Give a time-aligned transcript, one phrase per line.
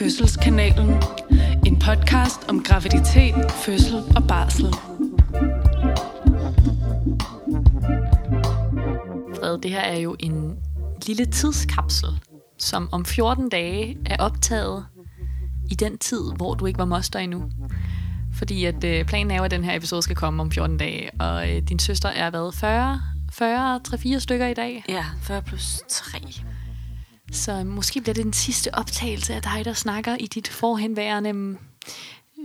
[0.00, 1.02] Fødselskanalen.
[1.66, 4.66] En podcast om graviditet, fødsel og barsel.
[9.36, 10.56] Fred, det her er jo en
[11.06, 12.08] lille tidskapsel,
[12.58, 14.86] som om 14 dage er optaget
[15.70, 17.50] i den tid, hvor du ikke var moster endnu.
[18.34, 21.10] Fordi at øh, planen er jo, at den her episode skal komme om 14 dage,
[21.20, 23.00] og øh, din søster er været 40,
[23.32, 24.84] 40, 3-4 stykker i dag.
[24.88, 26.18] Ja, 40 plus 3.
[27.32, 31.58] Så måske bliver det den sidste optagelse af dig, der snakker i dit forhenværende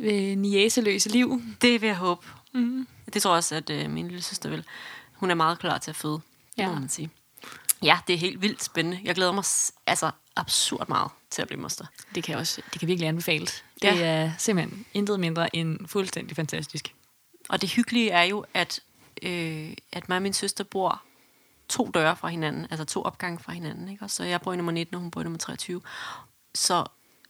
[0.02, 1.42] øh, niæseløse liv.
[1.62, 2.28] Det vil jeg håbe.
[2.54, 2.88] Mm.
[3.14, 4.66] Det tror jeg også, at øh, min lille søster vil.
[5.14, 6.22] Hun er meget klar til at føde,
[6.58, 6.64] ja.
[6.64, 6.70] Ja.
[6.70, 7.10] må man sige.
[7.84, 9.00] Ja, det er helt vildt spændende.
[9.04, 9.44] Jeg glæder mig
[9.88, 11.86] altså absurd meget til at blive moster.
[12.16, 13.64] Det kan også, det kan virkelig anbefales.
[13.84, 13.92] Ja.
[13.92, 16.94] Det er simpelthen intet mindre end fuldstændig fantastisk.
[17.50, 18.80] Og det hyggelige er jo, at,
[19.22, 21.02] øh, at mig og min søster bor
[21.70, 23.90] to døre fra hinanden, altså to opgange fra hinanden.
[23.90, 24.04] Ikke?
[24.04, 25.82] Og så jeg bor i nummer 19, og hun bor i nummer 23.
[26.56, 26.86] Så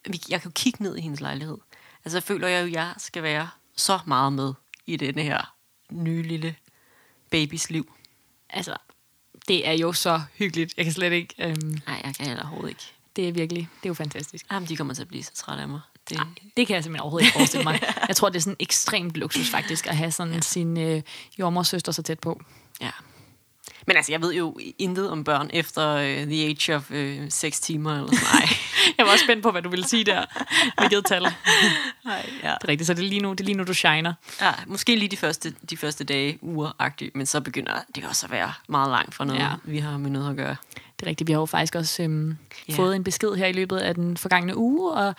[0.10, 1.58] vi, jeg kan jo kigge ned i hendes lejlighed.
[2.06, 4.54] Altså jeg føler jeg jo, at jeg skal være så meget med
[4.86, 5.54] i denne her
[5.92, 6.56] nye lille
[7.32, 7.94] babys liv.
[8.50, 8.78] Altså,
[9.48, 10.74] det er jo så hyggeligt.
[10.78, 11.36] Jeg kan slet ikke...
[11.40, 12.94] Øhm, Nej, jeg kan heller overhovedet ikke.
[13.16, 14.46] det er virkelig, det er jo fantastisk.
[14.52, 15.82] Jamen, de kommer til at blive så trætte af mig.
[16.10, 16.28] Det, Nej,
[16.58, 17.80] det kan jeg simpelthen overhovedet ikke forestille mig.
[18.08, 20.42] Jeg tror, det er sådan ekstremt luksus faktisk, at have sådan ja.
[20.42, 21.02] sin øh,
[21.40, 22.42] jordmorsøster så tæt på.
[22.82, 22.92] Ja.
[23.88, 27.60] Men altså, jeg ved jo intet om børn efter uh, the age of uh, 6
[27.60, 28.50] timer eller sådan Nej.
[28.98, 30.26] Jeg var også spændt på, hvad du ville sige der.
[30.78, 31.24] Hvilket tal.
[31.24, 31.34] Det
[32.06, 32.50] Nej, ja.
[32.50, 34.14] er rigtigt, så det er lige nu, det er lige nu du shiner.
[34.42, 34.52] ja.
[34.68, 38.54] Måske lige de første, de første dage, uger men så begynder det også at være
[38.70, 39.50] meget langt fra noget, Ja.
[39.64, 40.56] vi har med noget at gøre.
[41.00, 42.38] Det er rigtigt, vi har jo faktisk også øhm,
[42.70, 42.74] Ja.
[42.74, 45.16] fået en besked her i løbet af den forgangne uge, og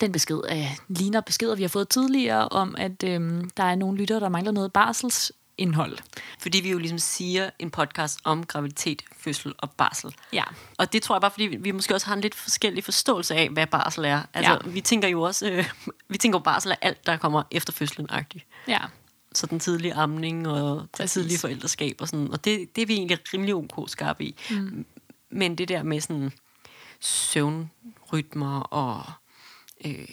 [0.00, 3.98] den besked øh, ligner beskeder, vi har fået tidligere, om at øhm, der er nogle
[3.98, 4.72] lyttere, der mangler noget
[5.58, 5.98] barselsindhold.
[6.38, 10.14] Fordi vi jo ligesom siger en podcast om graviditet, fødsel og barsel.
[10.32, 10.44] Ja,
[10.78, 13.48] Og det tror jeg bare, fordi vi- måske også har en lidt forskellig forståelse af,
[13.48, 14.22] hvad barsel er.
[14.34, 14.70] Altså, Ja.
[14.70, 15.64] vi tænker jo også, øh,
[16.08, 18.64] vi tænker jo barsel er alt, der kommer efter fødslen -agtigt.
[18.68, 18.78] ja.
[19.34, 21.12] Så den tidlige amning og det Præcis.
[21.12, 22.30] tidlige forældreskab og sådan.
[22.32, 24.36] Og det, det er vi egentlig rimelig ok skarpe i.
[24.50, 24.86] Mm.
[25.30, 26.32] Men det der med sådan
[27.00, 29.12] søvnrytmer og,
[29.84, 30.08] øh,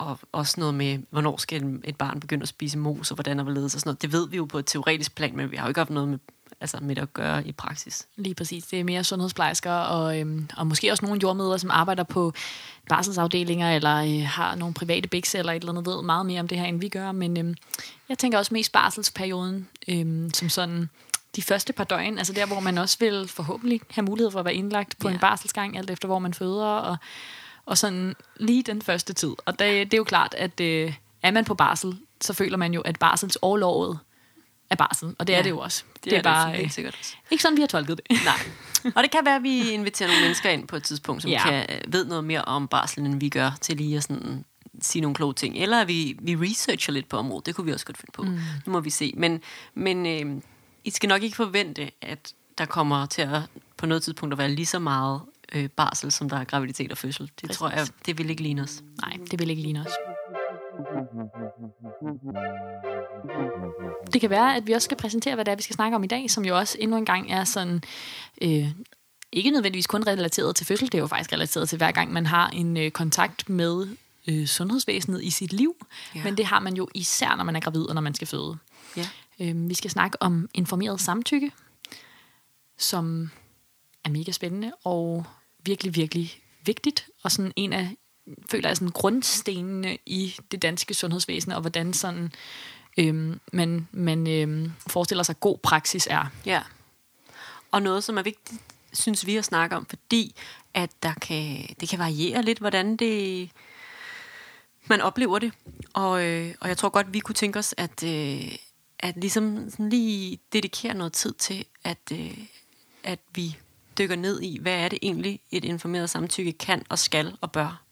[0.00, 3.42] og også noget med, hvornår skal et barn begynde at spise mos og hvordan og
[3.44, 4.02] hvorledes og sådan noget.
[4.02, 6.08] Det ved vi jo på et teoretisk plan, men vi har jo ikke haft noget
[6.08, 6.18] med,
[6.60, 8.06] altså med det at gøre i praksis.
[8.16, 8.64] Lige præcis.
[8.64, 12.32] Det er mere sundhedsplejersker og, øhm, og måske også nogle jordmødre, som arbejder på
[12.88, 16.48] barselsafdelinger eller øh, har nogle private biks eller et eller andet, ved meget mere om
[16.48, 17.12] det her, end vi gør.
[17.12, 17.54] Men øhm,
[18.08, 20.90] jeg tænker også mest barselsperioden øhm, som sådan
[21.36, 24.44] de første par døgn, altså der, hvor man også vil forhåbentlig have mulighed for at
[24.44, 25.14] være indlagt på Ja.
[25.14, 26.96] en barselsgang, alt efter hvor man føder, og,
[27.70, 29.32] og sådan lige den første tid.
[29.44, 29.60] Og det,
[29.90, 32.98] det er jo klart, at øh, er man på barsel, så føler man jo, at
[32.98, 33.98] barselsårlovet
[34.70, 35.84] er barsel, og det er Ja, det jo også.
[35.94, 37.14] Det, det er, bare øh, helt sikkert også.
[37.30, 38.18] ikke sådan, vi har tolket det.
[38.24, 38.92] Nej.
[38.94, 41.42] Og det kan være, at vi inviterer nogle mennesker ind på et tidspunkt, som Ja.
[41.50, 44.44] kan, ved noget mere om barslen, end vi gør, til lige at sådan,
[44.80, 45.56] sige nogle kloge ting.
[45.56, 47.46] Eller vi, vi researcher lidt på området.
[47.46, 48.22] Det kunne vi også godt finde på.
[48.22, 48.38] Mm.
[48.66, 49.12] Nu må vi se.
[49.16, 49.40] Men,
[49.74, 50.42] men øh,
[50.84, 53.40] I skal nok ikke forvente, at der kommer til at
[53.76, 55.20] på noget tidspunkt at være lige så meget
[55.54, 57.26] øh, barsel, som der er graviditet og fødsel.
[57.26, 57.56] Det Præcis.
[57.56, 58.82] tror jeg, det vil ikke ligne os.
[59.02, 59.92] Nej, det vil ikke ligne os.
[64.12, 66.04] Det kan være, at vi også skal præsentere, hvad det er, vi skal snakke om
[66.04, 67.82] i dag, som jo også endnu en gang er sådan...
[68.42, 68.68] Øh,
[69.32, 72.26] ikke nødvendigvis kun relateret til fødsel, det er jo faktisk relateret til hver gang, man
[72.26, 73.88] har en øh, kontakt med
[74.28, 75.86] øh, sundhedsvæsenet i sit liv.
[76.14, 76.24] Ja.
[76.24, 78.58] Men det har man jo især, når man er gravid og når man skal føde.
[78.96, 79.08] Ja.
[79.40, 81.52] Øh, vi skal snakke om informeret samtykke,
[82.78, 83.30] som
[84.04, 85.24] er mega spændende og
[85.64, 87.06] virkelig, virkelig vigtigt.
[87.22, 87.96] Og sådan en af,
[88.50, 92.32] føler jeg, sådan grundstenene i det danske sundhedsvæsen, og hvordan sådan,
[92.98, 96.26] øhm, man, man øhm, forestiller sig, god praksis er.
[96.46, 96.62] Ja.
[97.70, 98.60] Og noget, som er vigtigt,
[98.92, 100.34] synes vi at snakke om, fordi
[100.74, 103.50] at der kan, det kan variere lidt, hvordan det
[104.86, 105.52] man oplever det.
[105.92, 108.52] Og, øh, og jeg tror godt, vi kunne tænke os, at, øh,
[108.98, 112.38] at ligesom sådan lige dedikere noget tid til, at, øh,
[113.04, 113.56] at vi
[114.00, 117.82] dykker ned i, hvad er det egentlig, et informeret samtykke kan og skal og bør.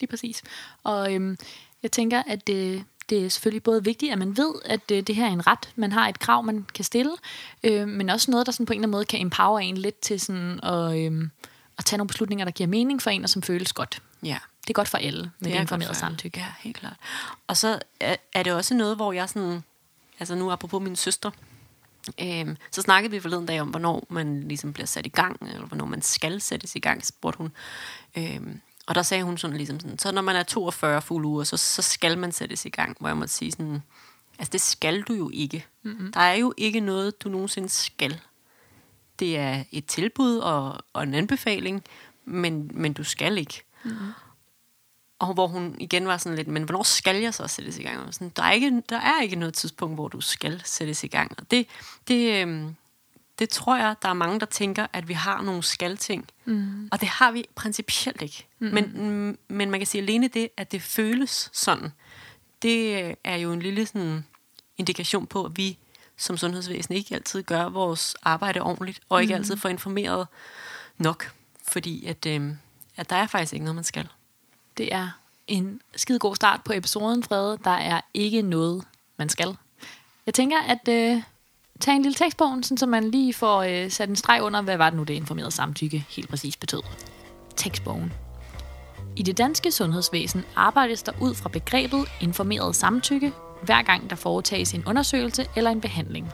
[0.00, 0.42] Lige præcis.
[0.84, 1.38] Og øhm,
[1.82, 5.14] jeg tænker, at det, det er selvfølgelig både vigtigt, at man ved, at øh, det
[5.14, 7.12] her er en ret, man har et krav, man kan stille,
[7.64, 10.00] øh, men også noget, der sådan på en eller anden måde kan empower en lidt
[10.00, 11.28] til sådan at, øh,
[11.78, 14.02] at tage nogle beslutninger, der giver mening for en, og som føles godt.
[14.22, 14.38] Ja.
[14.62, 16.38] Det er godt for alle med det, det er informerede samtykke.
[16.38, 16.96] Ja, helt klart.
[17.46, 19.62] Og så er, er det også noget, hvor jeg sådan...
[20.20, 21.30] Altså nu apropos min søster,
[22.22, 25.66] øhm, så snakkede vi forleden dag om, hvornår man ligesom bliver sat i gang, eller
[25.66, 27.52] hvornår man skal sættes i gang, spurgte hun.
[28.18, 31.44] Øhm, og der sagde hun sådan ligesom sådan, så når man er 42 fulde uger,
[31.44, 33.82] så, så skal man sættes i gang, hvor jeg måtte sige sådan,
[34.38, 35.66] altså det skal du jo ikke.
[35.82, 36.12] Mm-hmm.
[36.12, 38.20] Der er jo ikke noget, du nogensinde skal.
[39.18, 41.84] Det er et tilbud og, og en anbefaling,
[42.24, 43.62] men, men du skal ikke.
[43.84, 43.90] Mm.
[45.20, 48.06] Og hvor hun igen var sådan lidt, men hvornår skal jeg så sættes i gang?
[48.06, 51.06] Og sådan, der, er ikke, der er ikke noget tidspunkt, hvor du skal sættes i
[51.06, 51.32] gang.
[51.38, 51.66] Og det,
[52.08, 52.74] det, øhm,
[53.38, 56.28] det tror jeg, der er mange, der tænker, at vi har nogle skal-ting.
[56.44, 56.88] Mm.
[56.92, 58.46] Og det har vi principielt ikke.
[58.58, 58.66] Mm.
[58.66, 61.92] Men, men man kan sige alene det, at det føles sådan,
[62.62, 64.24] det er jo en lille sådan,
[64.78, 65.78] indikation på, at vi
[66.16, 69.38] som sundhedsvæsen ikke altid gør vores arbejde ordentligt, og ikke mm.
[69.38, 70.26] altid får informeret
[70.98, 71.32] nok,
[71.68, 72.50] fordi at, øh,
[72.96, 74.08] at der er faktisk ikke noget, man skal.
[74.80, 75.08] Det er
[75.46, 77.58] en skide god start på episoden, Frede.
[77.64, 78.84] Der er ikke noget,
[79.16, 79.56] man skal.
[80.26, 81.22] Jeg tænker, at øh,
[81.80, 84.76] tage en lille tekstbogen, sådan, så man lige får øh, sat en streg under, hvad
[84.76, 86.82] var det nu, det informerede samtykke helt præcis betød.
[87.56, 88.12] Tekstbogen.
[89.16, 93.32] I det danske sundhedsvæsen arbejdes der ud fra begrebet informeret samtykke,
[93.62, 96.28] hver gang der foretages en undersøgelse eller en behandling.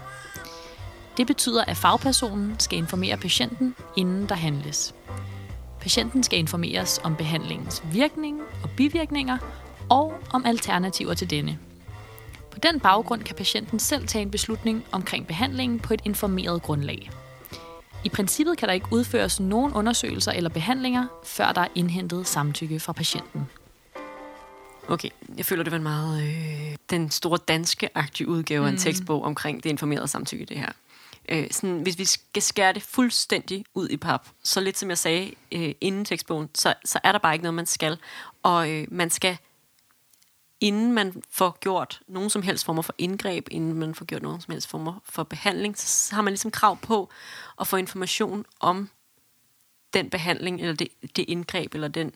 [1.16, 4.94] Det betyder, at fagpersonen skal informere patienten, inden der handles.
[5.80, 9.38] Patienten skal informeres om behandlingens virkning og bivirkninger
[9.88, 11.58] og om alternativer til denne.
[12.50, 17.10] På den baggrund kan patienten selv tage en beslutning omkring behandlingen på et informeret grundlag.
[18.04, 22.80] I princippet kan der ikke udføres nogen undersøgelser eller behandlinger, før der er indhentet samtykke
[22.80, 23.46] fra patienten.
[24.88, 28.80] Okay, jeg føler, det var en meget øh, den store danske-agtige udgave af en mm.
[28.80, 30.72] tekstbog omkring det informerede samtykke, det her.
[31.28, 34.98] Øh, sådan, hvis vi skal skære det fuldstændig ud i pap, så lidt som jeg
[34.98, 37.98] sagde øh, inden tekstbogen, så, så er der bare ikke noget, man skal.
[38.42, 39.38] Og øh, man skal,
[40.60, 44.40] inden man får gjort nogen som helst former for indgreb, inden man får gjort nogen
[44.40, 47.10] som helst former for behandling, så har man ligesom krav på
[47.60, 48.90] at få information om
[49.94, 52.12] den behandling, eller det, det indgreb, eller den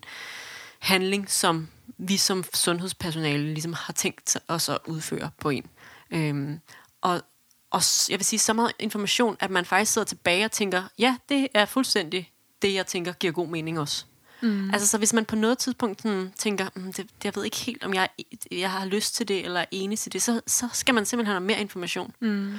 [0.78, 1.68] handling, som
[1.98, 5.66] vi som sundhedspersonale ligesom har tænkt os at udføre på en.
[6.10, 6.60] Øhm,
[7.00, 7.22] og,
[7.70, 11.17] og jeg vil sige så meget information, at man faktisk sidder tilbage og tænker, ja,
[11.28, 12.31] det er fuldstændig
[12.62, 14.05] det, jeg tænker giver god mening også.
[14.43, 14.70] Mm.
[14.70, 17.84] Altså så hvis man på noget tidspunkt sådan, tænker, mm, det, jeg ved ikke helt,
[17.84, 18.08] om jeg,
[18.50, 21.32] jeg har lyst til det, eller er enig til det, så, så skal man simpelthen
[21.32, 22.14] have mere information.
[22.20, 22.55] Mm.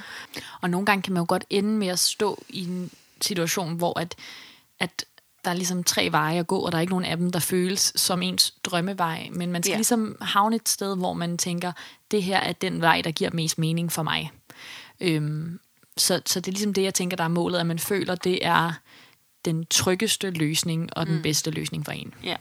[0.61, 2.91] Og nogle gange kan man jo godt ende med at stå i en
[3.21, 4.15] situation, hvor at,
[4.79, 5.05] at
[5.45, 7.39] der er ligesom tre veje at gå, og der er ikke nogen af dem, der
[7.39, 9.29] føles som ens drømmevej.
[9.31, 9.77] Men man skal ja.
[9.77, 11.71] ligesom havne et sted, hvor man tænker,
[12.11, 14.31] det her er den vej, der giver mest mening for mig.
[15.01, 15.59] Øhm,
[15.97, 18.45] så, så det er ligesom det, jeg tænker, der er målet, at man føler, det
[18.45, 18.71] er
[19.45, 21.21] den tryggeste løsning og den mm.
[21.21, 22.13] bedste løsning for en.
[22.23, 22.35] Ja.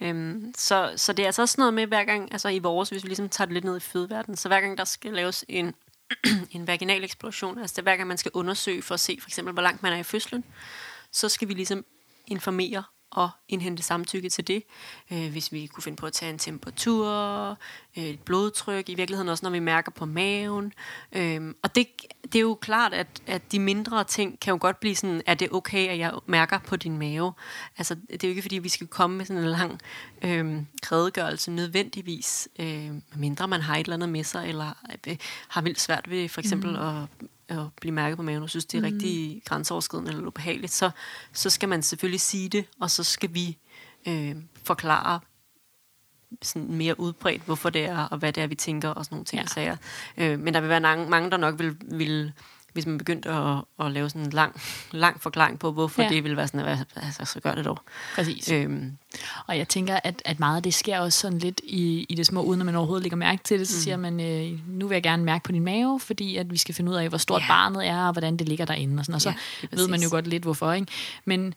[0.00, 3.02] Øhm, så, så det er altså også noget med hver gang, altså i vores, hvis
[3.02, 5.74] vi ligesom tager det lidt ned i fødeverdenen, så hver gang der skal laves en,
[6.54, 9.28] en vaginal eksploration, altså det er hver gang man skal undersøge for at se for
[9.28, 10.44] eksempel, hvor langt man er i fødslen,
[11.12, 11.84] så skal vi ligesom
[12.26, 12.82] informere
[13.12, 14.62] og indhente samtykke til det.
[15.12, 17.08] Øh, hvis vi kunne finde på at tage en temperatur,
[17.96, 20.72] øh, et blodtryk, i virkeligheden også når vi mærker på maven.
[21.12, 21.86] Øh, og det,
[22.22, 25.34] det er jo klart, at, at de mindre ting kan jo godt blive sådan, er
[25.34, 27.32] det okay, at jeg mærker på din mave?
[27.78, 29.80] Altså, det er jo ikke fordi, vi skal komme med sådan en lang
[30.22, 30.62] øh,
[30.92, 34.72] redegørelse nødvendigvis, øh, mindre man har et eller andet med sig, eller
[35.06, 35.16] øh,
[35.48, 36.76] har vildt svært ved for eksempel mm.
[36.76, 37.08] at
[37.60, 38.94] at blive mærket på maven, og synes, det er mm.
[38.94, 40.90] rigtig grænseoverskridende eller ubehageligt, så,
[41.32, 43.58] så skal man selvfølgelig sige det, og så skal vi
[44.08, 45.20] øh, forklare
[46.42, 49.24] sådan mere udbredt, hvorfor det er, og hvad det er, vi tænker, og sådan nogle
[49.24, 49.42] ting.
[49.42, 49.46] Ja.
[49.46, 49.76] Sager.
[50.16, 52.32] Øh, men der vil være mange, mange der nok vil, vil
[52.72, 54.60] hvis man begyndte at, at lave sådan en lang,
[54.92, 56.08] lang forklaring på, hvorfor ja.
[56.08, 57.78] det ville være sådan, at altså, så gør det dog.
[58.14, 58.50] Præcis.
[58.50, 58.92] Øhm.
[59.46, 62.26] Og jeg tænker, at, at meget af det sker også sådan lidt i, i det
[62.26, 63.68] små, uden at man overhovedet lægger mærke til det.
[63.68, 63.80] Så mm.
[63.80, 66.74] siger man, øh, nu vil jeg gerne mærke på din mave, fordi at vi skal
[66.74, 67.46] finde ud af, hvor stort ja.
[67.46, 69.00] barnet er, og hvordan det ligger derinde.
[69.00, 70.72] Og, sådan, og så ja, ved man jo godt lidt, hvorfor.
[70.72, 70.86] Ikke?
[71.24, 71.54] Men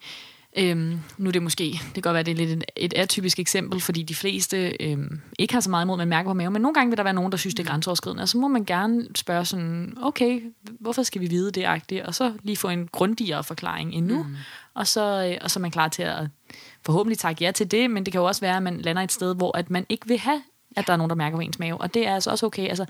[0.58, 3.40] Øhm, nu er det måske, det kan godt være, det er lidt et, et atypisk
[3.40, 6.54] eksempel, fordi de fleste øhm, ikke har så meget imod, at man mærker på maven,
[6.54, 8.48] men nogle gange vil der være nogen, der synes, det er grænseoverskridende, og så må
[8.48, 10.42] man gerne spørge sådan, okay,
[10.80, 14.36] hvorfor skal vi vide det agtigt, og så lige få en grundigere forklaring endnu, mm.
[14.74, 16.28] og, så, øh, og så er man klar til at
[16.86, 19.12] forhåbentlig takke ja til det, men det kan jo også være, at man lander et
[19.12, 20.42] sted, hvor at man ikke vil have,
[20.76, 22.68] at der er nogen, der mærker på ens mave, og det er altså også okay.
[22.68, 22.86] Altså,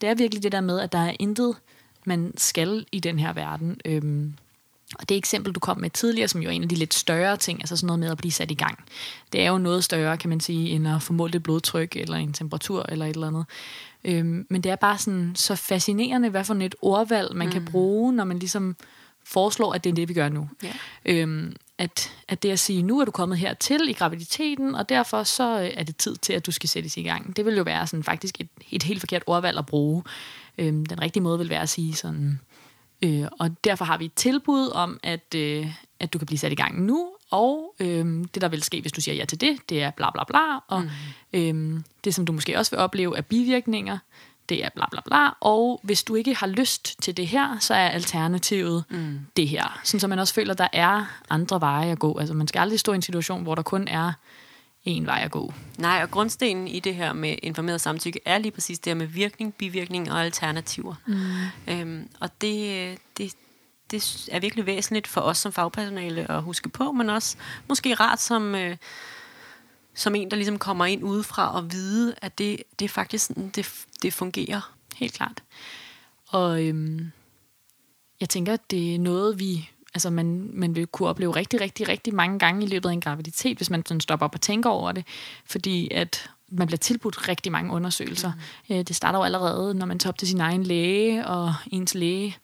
[0.00, 1.56] det er virkelig det der med, at der er intet,
[2.04, 3.80] man skal i den her verden.
[3.84, 4.34] Øhm,
[4.98, 7.36] og det eksempel, du kom med tidligere, som jo er en af de lidt større
[7.36, 8.84] ting, altså sådan noget med at blive sat i gang,
[9.32, 12.16] det er jo noget større, kan man sige, end at få målt et blodtryk, eller
[12.16, 13.44] en temperatur, eller et eller andet.
[14.04, 17.52] Øhm, men det er bare sådan så fascinerende, hvad for et ordvalg man mm.
[17.52, 18.76] kan bruge, når man ligesom
[19.24, 20.48] foreslår, at det er det, vi gør nu.
[20.64, 20.74] Yeah.
[21.04, 25.22] Øhm, at, at det at sige, nu er du kommet hertil i graviditeten, og derfor
[25.22, 27.36] så øh, er det tid til, at du skal sættes i gang.
[27.36, 30.02] Det vil jo være sådan faktisk et, et helt forkert ordvalg at bruge.
[30.58, 32.40] Øhm, den rigtige måde vil være at sige sådan,
[33.02, 35.66] Øh, og derfor har vi et tilbud om, at, øh,
[36.00, 38.92] at du kan blive sat i gang nu, og øh, det, der vil ske, hvis
[38.92, 40.88] du siger ja til det, det er bla bla bla, og mm.
[41.32, 43.98] øh, det, som du måske også vil opleve af bivirkninger,
[44.48, 47.74] det er bla bla bla, og hvis du ikke har lyst til det her, så
[47.74, 49.18] er alternativet mm.
[49.36, 49.80] det her.
[49.84, 52.18] Sådan så man også føler, at der er andre veje at gå.
[52.18, 54.12] Altså man skal aldrig stå i en situation, hvor der kun er
[54.84, 55.54] en vej at gå.
[55.78, 59.06] Nej, og grundstenen i det her med informeret samtykke er lige præcis det her med
[59.06, 60.94] virkning, bivirkning og alternativer.
[61.06, 61.72] Mm.
[61.72, 63.32] Øhm, og det, det,
[63.90, 67.36] det er virkelig væsentligt for os som fagpersonale at huske på, men også
[67.68, 68.76] måske rart som, øh,
[69.94, 73.48] som en, der ligesom kommer ind udefra og vide, at det, det er faktisk sådan,
[73.48, 74.74] det, det fungerer.
[74.96, 75.42] Helt klart.
[76.28, 77.12] Og øhm,
[78.20, 81.88] jeg tænker, at det er noget, vi altså man, man vil kunne opleve rigtig, rigtig,
[81.88, 84.70] rigtig mange gange i løbet af en graviditet, hvis man sådan stopper op og tænker
[84.70, 85.04] over det,
[85.44, 88.32] fordi at man bliver tilbudt rigtig mange undersøgelser.
[88.68, 88.84] Mm.
[88.84, 92.36] Det starter jo allerede, når man tager op til sin egen læge, og ens læge,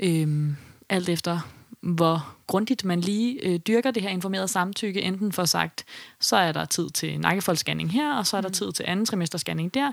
[0.00, 0.56] øhm,
[0.88, 1.40] alt efter
[1.82, 5.84] hvor grundigt man lige øh, dyrker det her informerede samtykke, enten for sagt,
[6.20, 8.54] så er der tid til nakkefoldsscanning her, og så er der mm.
[8.54, 9.92] tid til anden trimestersscanning der,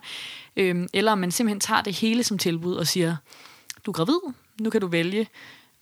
[0.57, 3.15] øhm, eller man simpelthen tager det hele som tilbud og siger,
[3.85, 4.19] du er gravid,
[4.61, 5.27] nu kan du vælge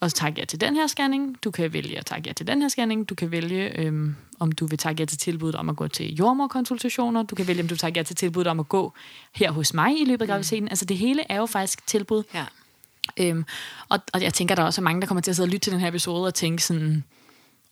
[0.01, 2.62] at takke ja til den her scanning, du kan vælge at takke ja til den
[2.62, 5.75] her scanning, du kan vælge, øhm, om du vil takke ja til tilbuddet om at
[5.75, 8.70] gå til jordmorkonsultationer, du kan vælge, om du vil takke ja til tilbuddet om at
[8.70, 8.94] gå
[9.36, 10.30] her hos mig i løbet af mm.
[10.30, 10.63] graviditeten.
[10.63, 10.70] Mm.
[10.72, 12.24] Altså det hele er jo faktisk tilbud.
[12.34, 12.46] Ja.
[13.20, 13.46] Øhm,
[13.89, 15.66] og, og jeg tænker, der er også mange, der kommer til at sidde og lytte
[15.66, 17.04] til den her episode og tænke sådan,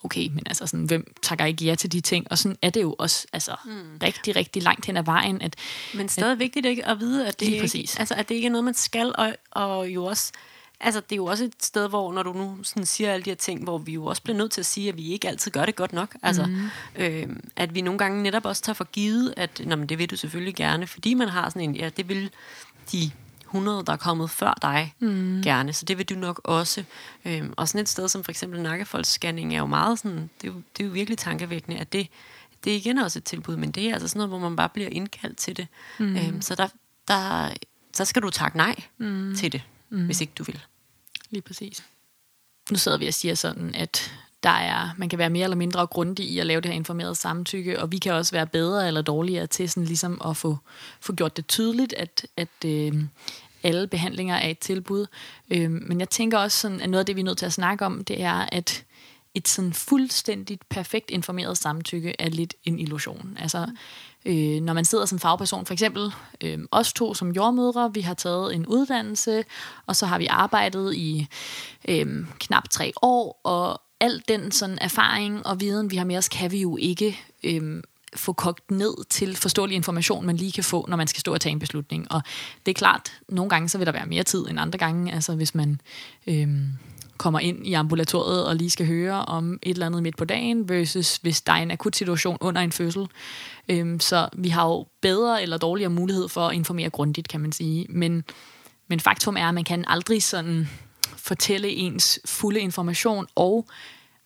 [0.04, 2.32] okay, men altså sådan, hvem takker ikke ja til de ting?
[2.32, 3.98] Og sådan er det jo også altså, mm.
[4.04, 5.42] rigtig, rigtig langt hen ad vejen.
[5.42, 5.56] At,
[5.94, 8.52] men stadig at, vigtigt ikke at vide, at det, ikke, altså, at det ikke er
[8.52, 10.32] noget, man skal, og, og jo også
[10.80, 13.30] Altså, det er jo også et sted, hvor når du nu sådan siger alle de
[13.30, 15.52] her ting, hvor vi jo også bliver nødt til at sige, at vi ikke altid
[15.52, 16.16] gør det godt nok.
[16.24, 16.70] Altså, mm.
[16.96, 20.10] øh, at vi nogle gange netop også tager for givet, at Nå, men det vil
[20.10, 22.30] du selvfølgelig gerne, fordi man har sådan en, ja, det vil
[22.92, 23.12] de
[23.46, 25.42] 100, der er kommet før dig, mm.
[25.44, 25.74] gerne.
[25.74, 26.84] Så det vil du nok også.
[27.26, 30.52] Øhm, og sådan et sted som for eksempel nakkefoldsscanning er jo meget sådan, det er
[30.54, 32.08] jo, det er jo virkelig tankevækkende, at det,
[32.64, 34.70] det er igen også et tilbud, men det er altså sådan noget, hvor man bare
[34.70, 35.68] bliver indkaldt til det.
[36.00, 36.18] Mm.
[36.18, 36.68] Øhm, så der,
[37.08, 37.50] der,
[37.94, 39.36] så skal du takke nej mm.
[39.36, 39.62] til det,
[39.96, 40.06] mm.
[40.06, 40.60] hvis ikke du vil.
[41.30, 41.84] Lige præcis.
[42.72, 44.12] Nu sidder vi og siger sådan, at
[44.44, 47.16] der er, man kan være mere eller mindre grundig i at lave det her informerede
[47.16, 50.58] samtykke, og vi kan også være bedre eller dårligere til sådan ligesom at få,
[51.00, 53.04] få gjort det tydeligt, at, at øh,
[53.64, 55.06] alle behandlinger er et tilbud.
[55.50, 57.54] Øh, men jeg tænker også, sådan, at noget af det, vi er nødt til at
[57.54, 58.86] snakke om, det er, at
[59.34, 63.38] et sådan fuldstændigt perfekt informeret samtykke er lidt en illusion.
[63.40, 63.68] Altså,
[64.26, 68.14] øh, når man sidder som fagperson, for eksempel øh, os to som jordmødre, vi har
[68.14, 69.44] taget en uddannelse,
[69.86, 71.28] og så har vi arbejdet i
[71.88, 76.30] øh, knap tre år, og al den sådan erfaring og viden, vi har med os,
[76.30, 77.84] kan vi jo ikke øh,
[78.16, 81.42] få kogt ned til forståelig information, man lige kan få, når man skal stå og
[81.42, 82.12] tage en beslutning.
[82.12, 82.22] Og
[82.66, 85.36] det er klart, nogle gange så vil der være mere tid end andre gange, altså
[85.36, 85.82] hvis man
[86.28, 86.48] Øh,
[87.18, 90.70] kommer ind i ambulatoriet og lige skal høre om et eller andet midt på dagen,
[90.70, 93.08] versus hvis der er en akut situation under en fødsel.
[93.70, 97.52] Øhm, så vi har jo bedre eller dårligere mulighed for at informere grundigt, kan man
[97.52, 97.86] sige.
[97.90, 98.24] Men,
[98.88, 100.70] men faktum er, at man kan aldrig sådan
[101.18, 103.68] fortælle ens fulde information, og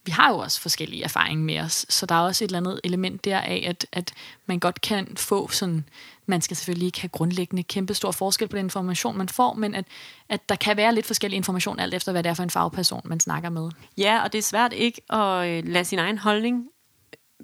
[0.06, 2.82] vi har jo også forskellige erfaringer med os, så der er også et eller andet
[2.84, 4.14] element der af, at, at
[4.46, 5.86] man godt kan få sådan,
[6.30, 9.76] man skal selvfølgelig ikke have grundlæggende kæmpe stor forskel på den information, man får, men
[9.76, 9.86] at,
[10.30, 13.02] at der kan være lidt forskellig information, alt efter hvad det er for en fagperson,
[13.06, 13.70] man snakker med.
[13.98, 16.68] Ja, og det er svært ikke at øh, lade sin egen holdning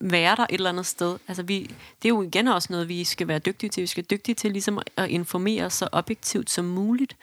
[0.01, 1.17] være der et eller andet sted.
[1.27, 1.59] Altså vi,
[2.01, 3.81] det er jo igen også noget, vi skal være dygtige til.
[3.81, 7.17] Vi skal være dygtige til ligesom at informere så objektivt som muligt.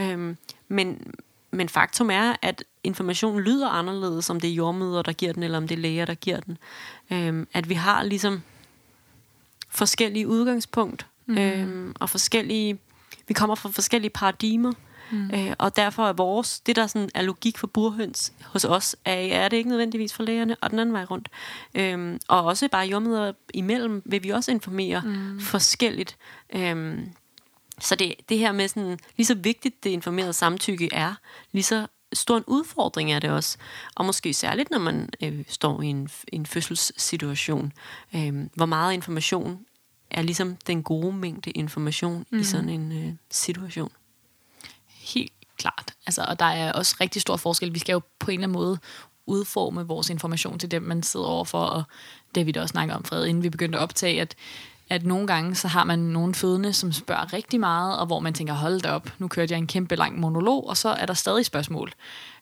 [0.00, 0.36] Øhm,
[0.68, 1.14] men,
[1.50, 5.58] men faktum er, at informationen lyder anderledes, om det er jordmøder, der giver den, eller
[5.58, 6.58] om det er læger, der giver den.
[7.12, 8.42] Øhm, at vi har ligesom
[9.78, 11.38] forskellige udgangspunkt, mm.
[11.38, 12.78] øhm, og forskellige,
[13.28, 14.72] vi kommer fra forskellige paradigmer,
[15.10, 15.30] mm.
[15.34, 19.12] øh, og derfor er vores, det der sådan er logik for burhøns hos os, er,
[19.12, 21.28] er det ikke nødvendigvis for lægerne, og den anden vej rundt.
[21.74, 25.40] Øhm, og også bare jordmøder imellem, vil vi også informere mm.
[25.40, 26.16] forskelligt.
[26.54, 27.08] Øhm,
[27.80, 31.14] så det, det her med sådan, lige så vigtigt det informerede samtykke er,
[31.52, 33.58] lige så stor en udfordring er det også.
[33.94, 37.72] Og måske særligt, når man øh, står i en, en fødselssituation.
[38.14, 39.58] Øh, hvor meget information
[40.10, 42.38] er ligesom den gode mængde information mm.
[42.38, 43.92] i sådan en øh, situation.
[45.14, 45.94] Helt klart.
[46.06, 47.74] Altså, og der er også rigtig stor forskel.
[47.74, 48.78] Vi skal jo på en eller anden måde
[49.26, 51.82] udforme vores information til dem, man sidder overfor, og
[52.34, 54.34] det vi da også snakker om, Fred, inden vi begyndte at optage, at
[54.90, 58.34] at nogle gange, så har man nogle fødende, som spørger rigtig meget, og hvor man
[58.34, 61.14] tænker, hold da op, nu kørte jeg en kæmpe lang monolog, og så er der
[61.14, 61.92] stadig spørgsmål.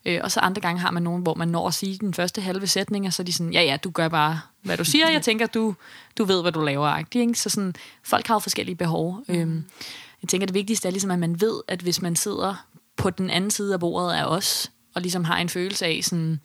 [0.06, 2.40] Øh, og så andre gange har man nogen, hvor man når at sige den første
[2.40, 5.10] halve sætning, og så er de sådan, ja ja, du gør bare, hvad du siger,
[5.10, 5.74] jeg tænker, du,
[6.18, 6.96] du ved, hvad du laver.
[6.96, 7.34] Ikke?
[7.34, 9.22] Så sådan, folk har jo forskellige behov.
[9.28, 9.34] Mm.
[9.34, 9.64] Øhm,
[10.22, 13.30] jeg tænker, det vigtigste er ligesom, at man ved, at hvis man sidder på den
[13.30, 16.40] anden side af bordet af os, og ligesom har en følelse af sådan,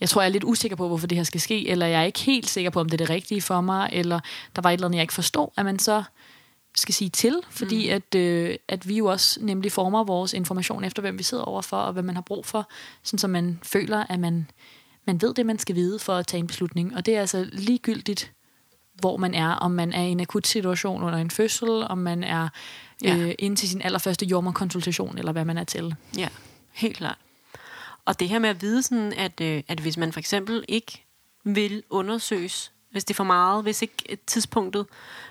[0.00, 2.04] jeg tror, jeg er lidt usikker på, hvorfor det her skal ske, eller jeg er
[2.04, 4.20] ikke helt sikker på, om det er det rigtige for mig, eller
[4.56, 6.02] der var et eller andet, jeg ikke forstår, at man så
[6.74, 7.94] skal sige til, fordi mm.
[7.94, 11.76] at, øh, at vi jo også nemlig former vores information efter, hvem vi sidder overfor,
[11.76, 12.68] og hvad man har brug for,
[13.02, 14.50] sådan så man føler, at man,
[15.04, 16.96] man ved det, man skal vide for at tage en beslutning.
[16.96, 18.32] Og det er altså ligegyldigt,
[18.94, 22.24] hvor man er, om man er i en akut situation under en fødsel, om man
[22.24, 22.48] er
[23.04, 23.16] Ja.
[23.16, 25.94] øh, inde til sin allerførste jordmorkonsultation, eller hvad man er til.
[26.18, 26.28] Ja,
[26.72, 27.18] helt klart.
[28.04, 31.04] Og det her med at vide sådan, at, øh, at hvis man for eksempel ikke
[31.44, 34.86] vil undersøges, hvis det er for meget, hvis ikke et tidspunktet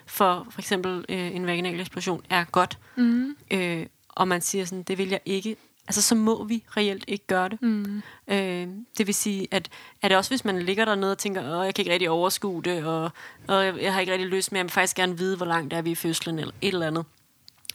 [0.05, 3.35] for for eksempel øh, en vaginal eksplosion er godt, mm.
[3.51, 5.55] øh, og man siger sådan, det vil jeg ikke,
[5.87, 7.61] altså så må vi reelt ikke gøre det.
[7.61, 8.01] Mm.
[8.27, 8.67] Øh,
[8.97, 9.69] det vil sige, at
[10.01, 12.63] er det også, hvis man ligger dernede og tænker, åh, jeg kan ikke rigtig overskue
[12.63, 13.11] det, og,
[13.47, 15.73] og jeg, jeg har ikke rigtig lyst, men jeg vil faktisk gerne vide, hvor langt
[15.73, 17.05] er vi i fødslen, eller et eller andet.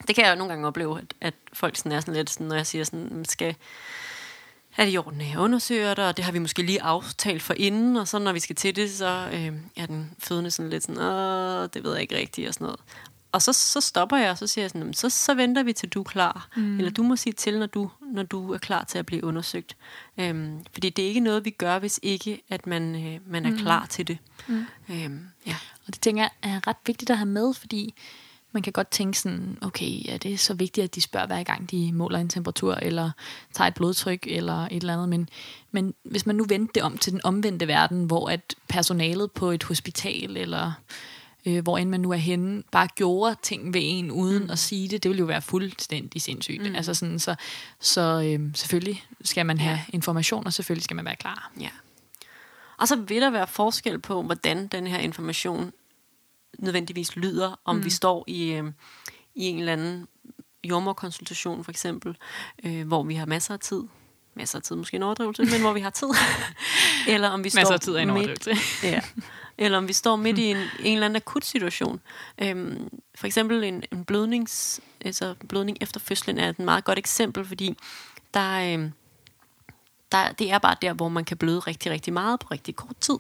[0.07, 2.47] Det kan jeg jo nogle gange opleve, at, at folk sådan er sådan lidt sådan,
[2.47, 3.55] når jeg siger sådan, "Mm, skal,
[4.79, 7.43] er det i orden, at jeg undersøger dig, og det har vi måske lige aftalt
[7.43, 10.71] for inden, og så når vi skal til det, så øh, er den fødende sådan
[10.71, 12.81] lidt sådan, åh, det ved jeg ikke rigtigt, og sådan noget.
[13.33, 15.73] Og så, så stopper jeg, og så siger jeg sådan, "Jamen, så, så venter vi
[15.73, 16.49] til du er klar.
[16.57, 16.79] Mm.
[16.79, 19.77] Eller du må sige til, når du, når du er klar til at blive undersøgt.
[20.19, 23.51] Øhm, fordi det er ikke noget, vi gør, hvis ikke, at man, øh, man er
[23.51, 23.59] mm.
[23.59, 24.19] klar til det.
[24.47, 24.67] Mm.
[24.91, 25.57] Øhm, ja.
[25.87, 27.95] Og det tænker jeg er ret vigtigt at have med, fordi
[28.52, 31.71] man kan godt tænke sådan, okay, er det så vigtigt, at de spørger hver gang,
[31.71, 33.11] de måler en temperatur, eller
[33.52, 35.09] tager et blodtryk, eller et eller andet.
[35.09, 35.28] Men,
[35.71, 39.50] men hvis man nu vendte det om til den omvendte verden, hvor at personalet på
[39.50, 40.73] et hospital, eller
[41.47, 44.50] øh, hvor end man nu er henne, bare gjorde ting ved en, uden mm.
[44.50, 46.69] at sige det, det ville jo være fuldstændig sindssygt.
[46.69, 46.75] Mm.
[46.75, 47.35] Altså sådan, så
[47.81, 51.52] så øh, selvfølgelig skal man have information, og selvfølgelig skal man være klar.
[51.61, 51.71] Ja.
[52.76, 55.73] Og så vil der være forskel på, hvordan den her information
[56.59, 57.85] nødvendigvis lyder, om mm.
[57.85, 58.73] vi står i, øh,
[59.35, 60.07] i en eller anden
[60.64, 62.17] jordmorkonsultation for eksempel,
[62.64, 63.83] øh, hvor vi har masser af tid.
[64.35, 66.09] Masser af tid, måske en overdrivelse, men hvor vi har tid.
[67.09, 68.87] eller om vi Masser står af tid er en midt, overdrivelse.
[68.87, 69.00] ja.
[69.59, 72.00] Eller om vi står midt i en, en eller anden akut situation.
[72.43, 77.44] Øhm, for eksempel en, en blødnings, altså blødning efter fødslen er et meget godt eksempel,
[77.44, 77.77] fordi
[78.35, 78.92] der, øhm,
[80.12, 82.96] der, det er bare der, hvor man kan bløde rigtig, rigtig meget på rigtig kort
[83.01, 83.18] tid.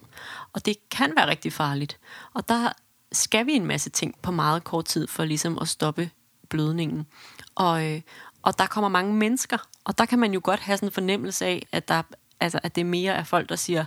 [0.52, 1.98] Og det kan være rigtig farligt.
[2.34, 2.72] Og der
[3.12, 6.10] skal vi en masse ting på meget kort tid for ligesom at stoppe
[6.48, 7.06] blødningen.
[7.54, 8.00] Og, øh,
[8.42, 11.46] og der kommer mange mennesker, og der kan man jo godt have sådan en fornemmelse
[11.46, 12.02] af, at, der,
[12.40, 13.84] altså, at det mere er folk, der siger,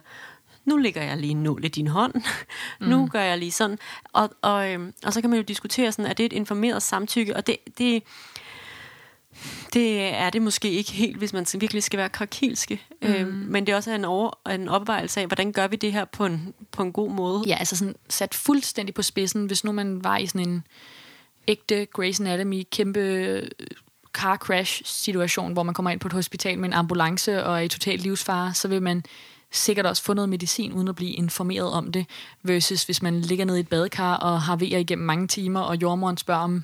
[0.65, 2.13] nu lægger jeg lige en nål i din hånd,
[2.79, 2.87] mm.
[2.87, 3.79] nu gør jeg lige sådan.
[4.13, 7.35] Og, og, øh, og så kan man jo diskutere sådan, er det et informeret samtykke?
[7.35, 8.03] Og det, det,
[9.73, 12.81] det er det måske ikke helt, hvis man virkelig skal være krakilske.
[13.01, 13.07] Mm.
[13.07, 16.05] Øh, men det er også en, over, en opvejelse af, hvordan gør vi det her
[16.05, 17.43] på en, på en god måde.
[17.47, 20.63] Ja, altså sådan sat fuldstændig på spidsen, hvis nu man var i sådan en
[21.47, 23.47] ægte Grey's Anatomy, kæmpe øh,
[24.13, 27.59] car crash situation, hvor man kommer ind på et hospital med en ambulance og er
[27.59, 29.03] i total livsfare, så vil man
[29.51, 32.05] sikkert også få noget medicin, uden at blive informeret om det,
[32.43, 35.81] versus hvis man ligger nede i et badekar og har vejer igennem mange timer, og
[35.81, 36.63] jordmoren spørger om,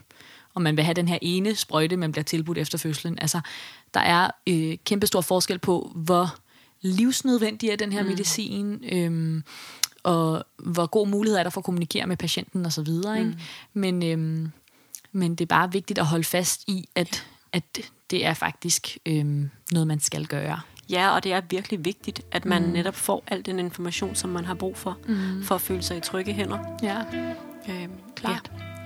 [0.57, 3.17] om man vil have den her ene sprøjte, man bliver tilbudt efter fødslen.
[3.21, 3.39] Altså,
[3.93, 6.35] der er øh, kæmpe stor forskel på, hvor
[6.81, 8.09] livsnødvendig er den her mm.
[8.09, 9.43] medicin, øhm,
[10.03, 12.87] og hvor god mulighed er der for at kommunikere med patienten osv.
[13.19, 13.33] Mm.
[13.73, 14.51] Men, øhm,
[15.11, 17.63] men det er bare vigtigt at holde fast i, at, at
[18.09, 20.59] det er faktisk øhm, noget, man skal gøre.
[20.89, 22.69] Ja, og det er virkelig vigtigt, at man mm.
[22.69, 25.43] netop får al den information, som man har brug for, mm.
[25.43, 26.59] for at føle sig i trygge hænder.
[26.83, 27.03] Ja,
[27.69, 28.51] Øhm, klart.
[28.59, 28.76] Ja.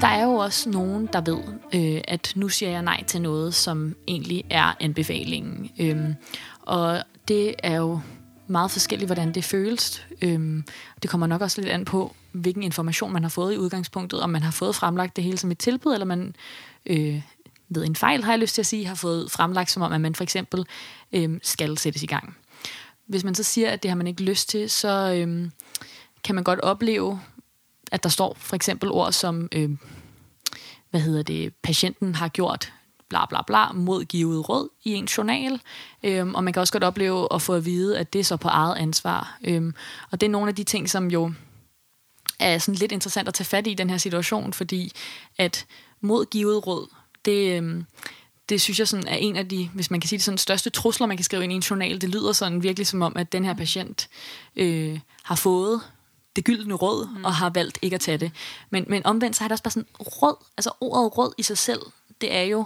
[0.00, 1.38] Der er jo også nogen, der ved,
[1.74, 5.70] øh, at nu siger jeg nej til noget, som egentlig er anbefalingen.
[5.80, 6.14] Øhm,
[6.62, 8.00] og det er jo
[8.46, 10.06] meget forskelligt, hvordan det føles.
[10.22, 10.64] Øhm,
[11.02, 14.30] det kommer nok også lidt an på, hvilken information man har fået i udgangspunktet, om
[14.30, 16.34] man har fået fremlagt det hele som et tilbud, eller man
[16.86, 17.22] øh,
[17.68, 20.00] ved en fejl, har jeg lyst til at sige, har fået fremlagt som om, at
[20.00, 20.66] man for eksempel
[21.12, 22.36] øh, skal sættes i gang.
[23.06, 25.50] Hvis man så siger, at det har man ikke lyst til, så øh,
[26.24, 27.20] kan man godt opleve,
[27.90, 29.70] at der står for eksempel ord som, øh,
[30.90, 32.72] hvad hedder det, patienten har gjort
[33.08, 35.60] bla bla bla, modgivet råd i en journal.
[36.02, 38.36] Øhm, og man kan også godt opleve at få at vide, at det er så
[38.36, 39.38] på eget ansvar.
[39.44, 39.74] Øhm,
[40.10, 41.32] og det er nogle af de ting, som jo
[42.38, 44.92] er sådan lidt interessant at tage fat i i den her situation, fordi
[45.38, 45.66] at
[46.00, 46.88] modgivet råd,
[47.24, 47.84] det, øhm,
[48.48, 50.70] det synes jeg sådan er en af de, hvis man kan sige det, sådan største
[50.70, 52.00] trusler, man kan skrive ind i en journal.
[52.00, 54.08] Det lyder sådan virkelig som om, at den her patient
[54.56, 55.80] øh, har fået
[56.36, 57.24] det gyldne råd, mm.
[57.24, 58.32] og har valgt ikke at tage det.
[58.70, 61.58] Men, men omvendt, så har det også bare sådan råd, altså ordet råd i sig
[61.58, 61.80] selv,
[62.20, 62.64] det er jo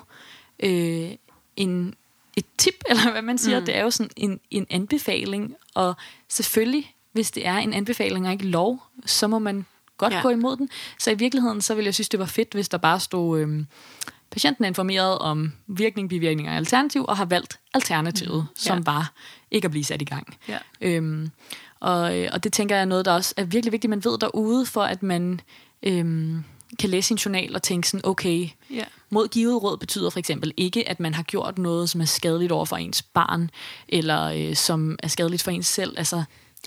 [0.61, 1.11] øh,
[1.57, 1.95] en,
[2.37, 3.67] et tip, eller hvad man siger, mm.
[3.67, 5.95] det er jo sådan en, en anbefaling, og
[6.29, 9.67] selvfølgelig, hvis det er en anbefaling og ikke lov, så må man
[9.99, 10.21] godt ja.
[10.23, 10.69] gå imod den.
[10.99, 13.65] Så i virkeligheden, så ville jeg synes, det var fedt, hvis der bare stod, øh,
[14.31, 18.57] patienten er informeret om virkning, bivirkninger og alternativ, og har valgt alternativet, mm.
[18.57, 18.83] som Ja.
[18.85, 19.13] var
[19.51, 20.37] ikke at blive sat i gang.
[20.49, 20.59] Ja.
[20.81, 21.31] Øhm,
[21.85, 24.19] og, øh, og det tænker jeg er noget, der også er virkelig vigtigt, man ved
[24.19, 25.41] derude, for at man
[25.83, 26.45] øhm,
[26.79, 28.85] kan læse sin journal og tænke sådan, okay, Ja.
[29.11, 32.65] modgivet råd betyder for eksempel ikke, at man har gjort noget, som er skadeligt over
[32.65, 33.51] for ens barn,
[33.89, 36.25] eller øh, som er skadeligt for ens selv, altså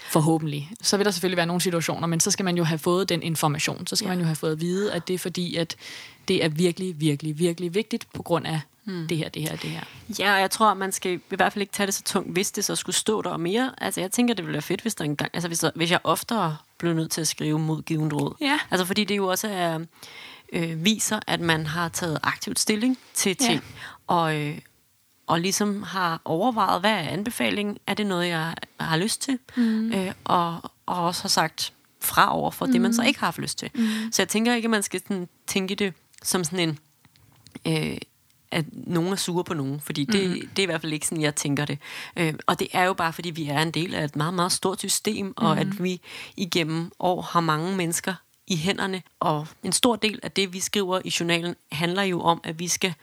[0.10, 0.71] forhåbentlig.
[0.82, 3.23] Så vil der selvfølgelig være nogle situationer, men så skal man jo have fået den
[3.23, 3.88] information.
[3.88, 4.12] Så skal ja.
[4.12, 5.75] man jo have fået at vide, at det er fordi, at
[6.27, 9.08] det er virkelig, virkelig, virkelig vigtigt på grund af hmm.
[9.08, 9.84] det her, det her, det her.
[10.19, 12.52] Ja, og jeg tror, man skal i hvert fald ikke tage det så tungt, hvis
[12.52, 13.73] det så skulle stå der og mere.
[13.78, 16.00] Altså, jeg tænker, det ville være fedt, hvis der engang, altså hvis, der, hvis jeg
[16.04, 18.36] oftere blev nødt til at skrive modgivet råd.
[18.41, 18.60] Ja.
[18.71, 19.80] Altså, fordi det jo også er,
[20.54, 23.47] øh, viser, at man har taget aktivt stilling til Ja.
[23.47, 23.63] ting,
[24.08, 24.58] og, øh,
[25.28, 27.78] og ligesom har overvejet, hvad er anbefalingen?
[27.88, 29.39] Er det noget, jeg har lyst til?
[29.56, 29.93] Mm.
[29.93, 32.71] Øh, og, og også har sagt fra over for mm.
[32.71, 33.69] det, man så ikke har haft lyst til.
[33.76, 34.12] Mm.
[34.12, 36.80] Så jeg tænker ikke, at man skal sådan, tænke det som sådan en...
[37.67, 37.97] Øh,
[38.51, 40.47] at nogen er sure på nogen, fordi det, mm.
[40.47, 41.79] det er i hvert fald ikke sådan, jeg tænker det.
[42.17, 44.51] Øh, og det er jo bare, fordi vi er en del af et meget, meget
[44.51, 45.60] stort system, og Mhm.
[45.60, 46.01] at vi
[46.38, 48.13] igennem år har mange mennesker
[48.47, 52.41] i hænderne, og en stor del af det, vi skriver i journalen, handler jo om,
[52.43, 52.93] at vi skal,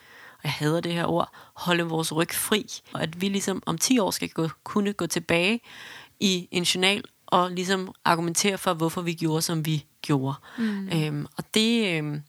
[0.45, 3.99] jeg hader det her ord, holde vores ryg fri, og at vi ligesom om 10
[3.99, 5.61] år skal gå, kunne gå tilbage
[6.21, 10.35] i en journal og ligesom argumentere for, hvorfor vi gjorde, som vi gjorde.
[10.59, 10.89] Mm.
[10.89, 11.99] Øhm, og det...
[11.99, 12.23] Øhm,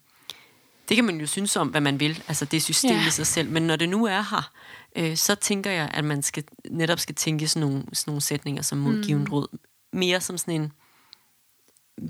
[0.89, 3.07] det kan man jo synes om, hvad man vil, altså det system Ja.
[3.07, 4.51] i sig selv, men når det nu er her,
[4.95, 8.61] øh, så tænker jeg, at man skal, netop skal tænke sådan nogle, sådan nogle sætninger
[8.61, 9.33] som modgivet mm.
[9.33, 9.57] råd,
[9.93, 10.71] mere som sådan en,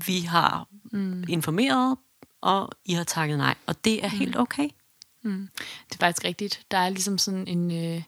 [0.06, 1.24] vi har mm.
[1.28, 1.96] informeret,
[2.40, 4.68] og I har takket nej, og det er helt okay.
[5.88, 6.62] Det er faktisk rigtigt.
[6.70, 7.70] Der er ligesom sådan en...
[7.70, 8.02] Øh,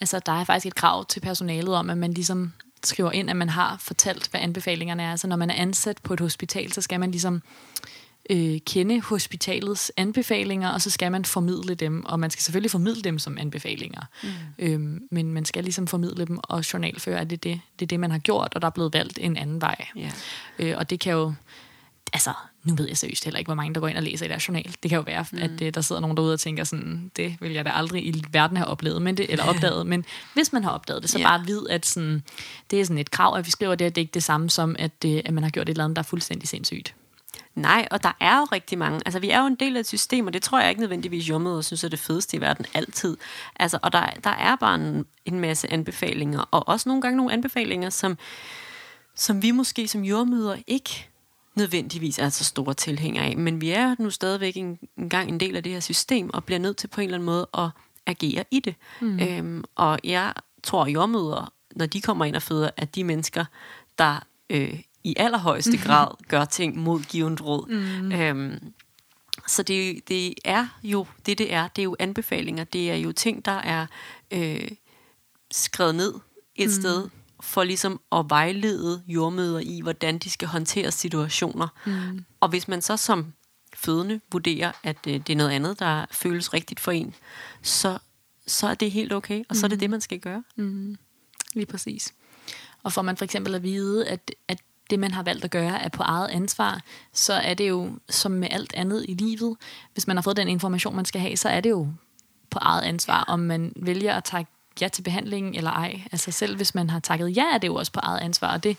[0.00, 2.52] altså, der er faktisk et krav til personalet om, at man ligesom
[2.84, 5.10] skriver ind, at man har fortalt, hvad anbefalingerne er.
[5.10, 7.42] Altså, når man er ansat på et hospital, så skal man ligesom
[8.30, 13.02] øh, kende hospitalets anbefalinger, og så skal man formidle dem, og man skal selvfølgelig formidle
[13.02, 14.02] dem som anbefalinger.
[14.22, 14.28] Mm.
[14.58, 17.88] Øhm, men man skal ligesom formidle dem og journalføre, at det er det, det er
[17.88, 19.86] det, man har gjort, og der er blevet valgt en anden vej.
[19.96, 20.10] Ja.
[20.58, 21.32] Øh, og det kan jo...
[22.14, 22.32] Altså,
[22.64, 24.48] nu ved jeg seriøst heller ikke, hvor mange, der går ind og læser i deres
[24.48, 24.76] journal.
[24.82, 25.38] Det kan jo være, mm.
[25.38, 28.24] at øh, der sidder nogen derude og tænker sådan, det vil jeg da aldrig i
[28.32, 29.86] verden have oplevet, men det, eller opdaget.
[29.86, 30.04] Men
[30.34, 31.24] hvis man har opdaget det, så Ja.
[31.28, 32.22] bare vid, at sådan,
[32.70, 34.50] det er sådan et krav, at vi skriver det, at det er ikke det samme
[34.50, 36.94] som, at, øh, at man har gjort et eller andet, der er fuldstændig sindssygt.
[37.54, 39.00] Nej, og der er jo rigtig mange.
[39.06, 41.28] Altså, vi er jo en del af et system, og det tror jeg ikke nødvendigvis
[41.28, 43.16] jummet og synes er det fedeste i verden altid.
[43.56, 47.32] Altså, og der, der er bare en, en masse anbefalinger, og også nogle gange nogle
[47.32, 48.18] anbefalinger, som,
[49.14, 51.08] som vi måske som jordmøder ikke
[51.54, 53.36] nødvendigvis er så store tilhængere af.
[53.36, 56.44] Men vi er nu stadigvæk en, en gang en del af det her system, og
[56.44, 57.68] bliver nødt til på en eller anden måde at
[58.06, 58.74] agere i det.
[59.00, 59.20] Mm.
[59.20, 63.44] Øhm, og jeg tror, at jordmøder, når de kommer ind og føder, at de mennesker,
[63.98, 67.68] der øh, i allerhøjeste grad gør ting mod givet råd.
[67.68, 68.12] Mm.
[68.12, 68.72] Øhm,
[69.46, 71.68] så det, det er jo det, det er.
[71.68, 72.64] Det er jo anbefalinger.
[72.64, 73.86] Det er jo ting, der er
[74.30, 74.68] øh,
[75.50, 76.14] skrevet ned
[76.56, 76.72] et mm.
[76.72, 77.08] sted
[77.40, 81.68] for ligesom at vejlede jordmøder i, hvordan de skal håndtere situationer.
[81.86, 82.24] Mm.
[82.40, 83.32] Og hvis man så som
[83.74, 87.14] fødende vurderer, at øh, det er noget andet, der føles rigtigt for en,
[87.62, 87.98] så,
[88.46, 90.44] så er det helt okay, og så er det det, man skal gøre.
[91.54, 92.14] Lige præcis.
[92.82, 94.58] Og får man for eksempel at vide, at, at
[94.92, 96.80] det, man har valgt at gøre, er på eget ansvar,
[97.12, 99.56] så er det jo som med alt andet i livet.
[99.92, 101.88] Hvis man har fået den information, man skal have, så er det jo
[102.50, 104.50] på eget ansvar, om man vælger at takke
[104.80, 106.00] ja til behandlingen eller ej.
[106.12, 108.64] Altså selv hvis man har takket ja, er det jo også på eget ansvar, og
[108.64, 108.76] det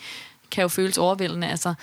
[0.51, 1.47] kan jo føles overvældende.
[1.47, 1.75] Altså, jeg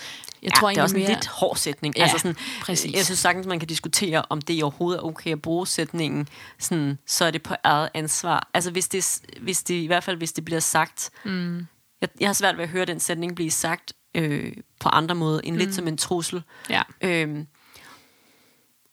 [0.42, 1.96] Jeg tror det er også egentlig en mere, lidt hård sætning.
[1.96, 2.94] Ja, altså sådan, præcis.
[2.94, 6.98] Jeg synes sagtens, man kan diskutere, om det overhovedet er okay at bruge sætningen, sådan,
[7.06, 8.48] så er det på eget ansvar.
[8.54, 11.66] Altså hvis det, hvis det i hvert fald hvis det bliver sagt, mm.
[12.00, 15.40] jeg, jeg har svært ved at høre den sætning blive sagt øh, på andre måder,
[15.44, 15.58] end mm.
[15.58, 16.42] lidt som en trussel.
[16.70, 16.82] Ja.
[17.00, 17.46] Øhm,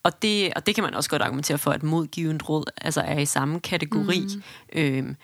[0.04, 3.20] og det, og det kan man også godt argumentere for, at modgivet råd altså er
[3.20, 4.20] i samme kategori.
[4.20, 4.80] Mm.
[4.80, 5.16] Øhm,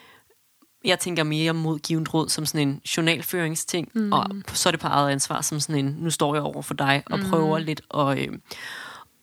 [0.85, 4.11] jeg tænker mere modgivet råd som sådan en journalføringsting, mm.
[4.11, 6.73] og så er det på eget ansvar som sådan en, nu står jeg over for
[6.73, 7.25] dig, og mm.
[7.29, 8.37] prøver lidt at, øh,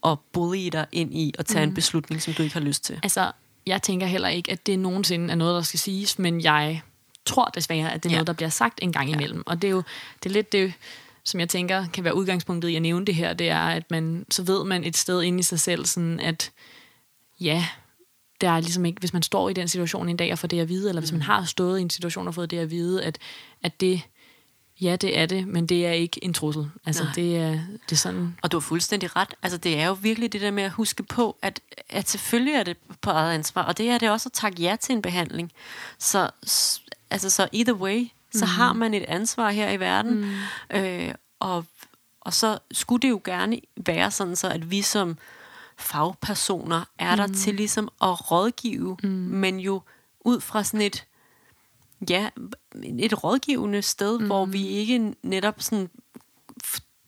[0.07, 1.71] at bully dig ind i at tage mm.
[1.71, 3.01] en beslutning, som du ikke har lyst til.
[3.03, 3.33] Altså,
[3.67, 6.83] jeg tænker heller ikke, at det nogensinde er noget, der skal siges, men jeg
[7.27, 8.15] tror desværre, at det er Ja.
[8.15, 8.19] ja.
[8.19, 9.43] noget, der bliver sagt en gang imellem.
[9.47, 9.83] Og det er jo
[10.23, 10.73] det er lidt det,
[11.25, 14.27] som jeg tænker kan være udgangspunktet i at nævne det her, det er, at man,
[14.31, 16.51] så ved man et sted inde i sig selv, sådan at
[17.41, 17.67] ja,
[18.41, 20.61] der er ligesom ikke, hvis man står i den situation en dag og får det
[20.61, 23.05] at vide, eller hvis man har stået i en situation og fået det at vide,
[23.05, 23.19] at,
[23.63, 24.03] at det,
[24.81, 26.71] ja, det er det, men det er ikke en trussel.
[26.87, 27.13] Altså, Nej.
[27.15, 29.35] det er, det er sådan, Og du har fuldstændig ret.
[29.43, 32.63] Altså, det er jo virkelig det der med at huske på, at, at selvfølgelig er
[32.63, 35.53] det på eget ansvar, og det er det også at takke ja til en behandling.
[35.99, 36.31] Så,
[37.11, 38.51] altså, så either way, så mm.
[38.51, 40.77] har man et ansvar her i verden, mm.
[40.79, 41.65] øh, og,
[42.21, 45.19] og så skulle det jo gerne være sådan, så at vi som
[45.79, 49.09] fagpersoner er der til ligesom at rådgive, mm.
[49.11, 49.83] men jo
[50.21, 51.07] ud fra sådan et
[52.11, 52.29] ja,
[52.99, 54.27] et rådgivende sted, mm.
[54.27, 55.91] hvor vi ikke netop sådan,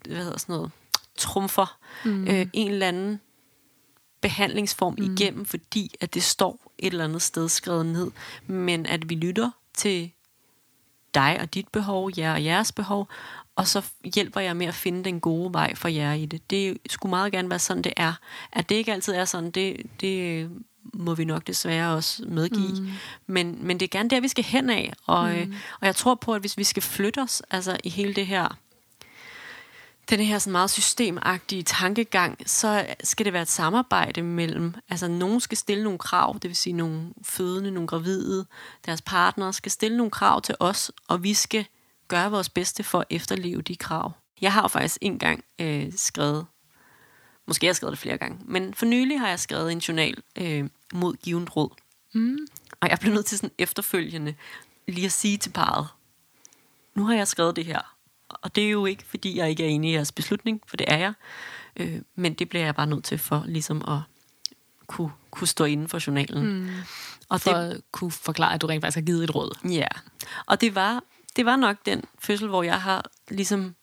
[0.07, 0.71] hvad hedder sådan noget,
[1.17, 2.29] trumfer mm.
[2.29, 3.21] øh, en eller anden
[4.21, 5.05] behandlingsform mm.
[5.05, 8.11] igennem, fordi at det står et eller andet sted skrevet ned,
[8.47, 10.13] men at vi lytter til
[11.15, 13.09] dig og dit behov, jer og jeres behov,
[13.57, 16.51] og så hjælper jeg med at finde den gode vej for jer i det.
[16.51, 18.13] Det skulle meget gerne være sådan, det er.
[18.53, 20.51] At det ikke altid er sådan, det, det
[20.95, 22.81] må vi nok desværre også medgive.
[22.81, 22.89] Mm.
[23.27, 24.93] Men, men det er gerne der, vi skal hen af.
[25.07, 25.35] Og, mm.
[25.35, 25.47] øh,
[25.81, 28.59] og jeg tror på, at hvis vi skal flytte os altså i hele det her
[30.11, 35.41] den her sådan meget systemagtige tankegang, så skal det være et samarbejde mellem, altså nogen
[35.41, 38.47] skal stille nogle krav, det vil sige nogle fødende, nogle gravide,
[38.87, 41.67] deres partnere skal stille nogle krav til os, og vi skal
[42.09, 44.13] gøre vores bedste for at efterleve de krav.
[44.41, 46.47] Jeg har jo faktisk engang øh, skrevet,
[47.47, 50.23] måske har jeg skrevet det flere gange, men for nylig har jeg skrevet en journal
[50.39, 51.71] øh, mod givet råd.
[52.15, 52.39] Mm.
[52.81, 54.35] Og jeg blev nødt til sådan efterfølgende
[54.89, 55.89] lige at sige til parret,
[56.95, 57.97] nu har jeg skrevet det her,
[58.43, 60.93] og det er jo ikke, fordi jeg ikke er enig i jeres beslutning, for det
[60.93, 61.13] er jeg.
[61.77, 63.99] Øh, men det bliver jeg bare nødt til for ligesom at
[64.87, 66.63] kunne, kunne stå inden for journalen.
[66.63, 66.69] Mm.
[67.29, 69.59] Og for det, at kunne forklare, at du rent faktisk har givet et råd.
[69.71, 69.87] Ja,
[70.47, 71.05] og det var,
[71.37, 73.75] det var nok den fødsel, hvor jeg har ligesom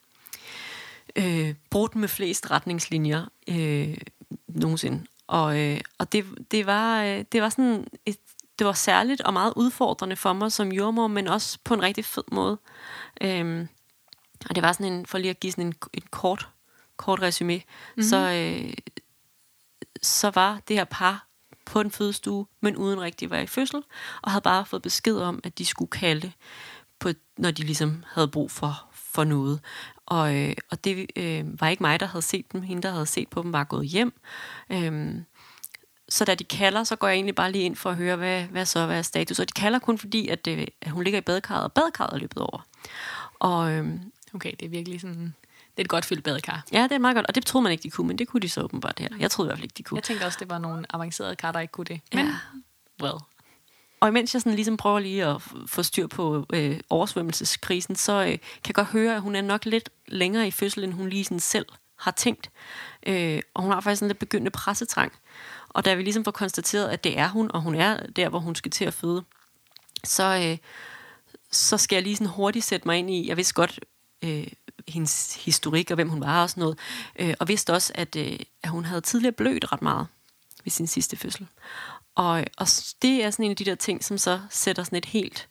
[1.16, 3.98] øh, brugt med flest retningslinjer øh,
[4.48, 5.06] nogensinde.
[5.28, 8.18] Og, øh, og det, det, var, øh, det var sådan et,
[8.60, 12.06] det var særligt og meget udfordrende for mig som jordmor, men også på en rigtig
[12.06, 12.58] fed måde.
[13.22, 13.66] Øh,
[14.50, 16.50] og det var sådan en, for lige at give sådan en, en kort,
[16.98, 18.04] kort resume, mm-hmm.
[18.04, 18.74] så, øh,
[20.02, 21.28] så var det her par
[21.66, 23.84] på en fødestue, men uden rigtig at være i fødsel,
[24.22, 26.32] og havde bare fået besked om, at de skulle kalde,
[27.00, 29.60] på, når de ligesom havde brug for, for noget.
[30.06, 32.62] Og, øh, og det øh, var ikke mig, der havde set dem.
[32.62, 34.14] Hende, der havde set på dem, var gået hjem.
[34.70, 35.16] Øh,
[36.10, 38.44] så da de kalder, så går jeg egentlig bare lige ind for at høre, hvad,
[38.44, 39.40] hvad så hvad er status.
[39.40, 42.18] Og de kalder kun fordi, at, øh, at hun ligger i badekarret, og badekarret er
[42.18, 42.66] løbet over.
[43.40, 43.88] Og, øh,
[44.34, 45.36] Okay, det er virkelig sådan...
[45.72, 46.64] Det er et godt fyldt badekar.
[46.72, 47.26] Ja, det er meget godt.
[47.28, 49.08] Og det troede man ikke, de kunne, men det kunne de så åbenbart her.
[49.20, 49.98] Jeg troede i hvert fald ikke, de kunne.
[49.98, 52.02] Jeg tænkte også, det var nogle avancerede kar, der ikke kunne det.
[52.14, 52.34] Men, Ja.
[53.04, 53.14] well.
[54.00, 58.28] Og imens jeg sådan ligesom prøver lige at få styr på øh, oversvømmelseskrisen, så øh,
[58.28, 61.24] kan jeg godt høre, at hun er nok lidt længere i fødsel, end hun lige
[61.24, 61.66] sådan selv
[61.96, 62.50] har tænkt.
[63.08, 65.12] Øh, og hun har faktisk en lidt begyndende pressetrang.
[65.70, 68.40] Og da vi ligesom får konstateret, at det er hun, og hun er der, hvor
[68.40, 69.24] hun skal til at føde,
[70.04, 70.58] så, øh,
[71.52, 73.80] så skal jeg lige sådan hurtigt sætte mig ind i, jeg vidste godt,
[74.24, 74.48] øh,
[74.88, 76.80] hendes historik og hvem hun var og sådan noget.
[77.20, 80.08] Øh, og vidste også, at, øh, at hun havde tidligere blødt ret meget
[80.64, 81.48] ved sin sidste fødsel.
[82.16, 82.68] Og, og
[83.02, 85.48] det er sådan en af de der ting, som så sætter sådan et helt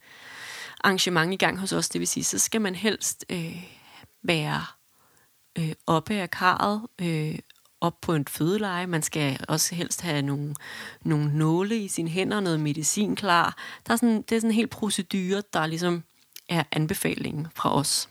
[0.84, 1.88] arrangement i gang hos os.
[1.88, 3.64] Det vil sige, så skal man helst øh,
[4.22, 4.64] være
[5.58, 7.38] øh, oppe af karret, øh,
[7.80, 8.86] op på en fødeleje.
[8.86, 10.54] Man skal også helst have nogle,
[11.02, 13.56] nogle nåle i sine hænder, noget medicin klar.
[13.86, 16.02] Der er sådan, det er sådan en hel procedure, der ligesom
[16.48, 18.08] er anbefalingen fra os.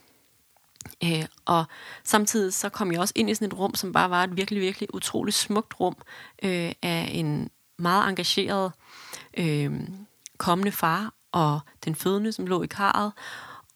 [1.04, 1.66] Øh, og
[2.04, 4.62] samtidig så kom jeg også ind i sådan et rum, som bare var et virkelig,
[4.62, 5.96] virkelig utroligt smukt rum
[6.44, 8.72] øh, af en meget engageret
[9.38, 9.72] øh,
[10.38, 13.12] kommende far og den fødende, som lå i karret.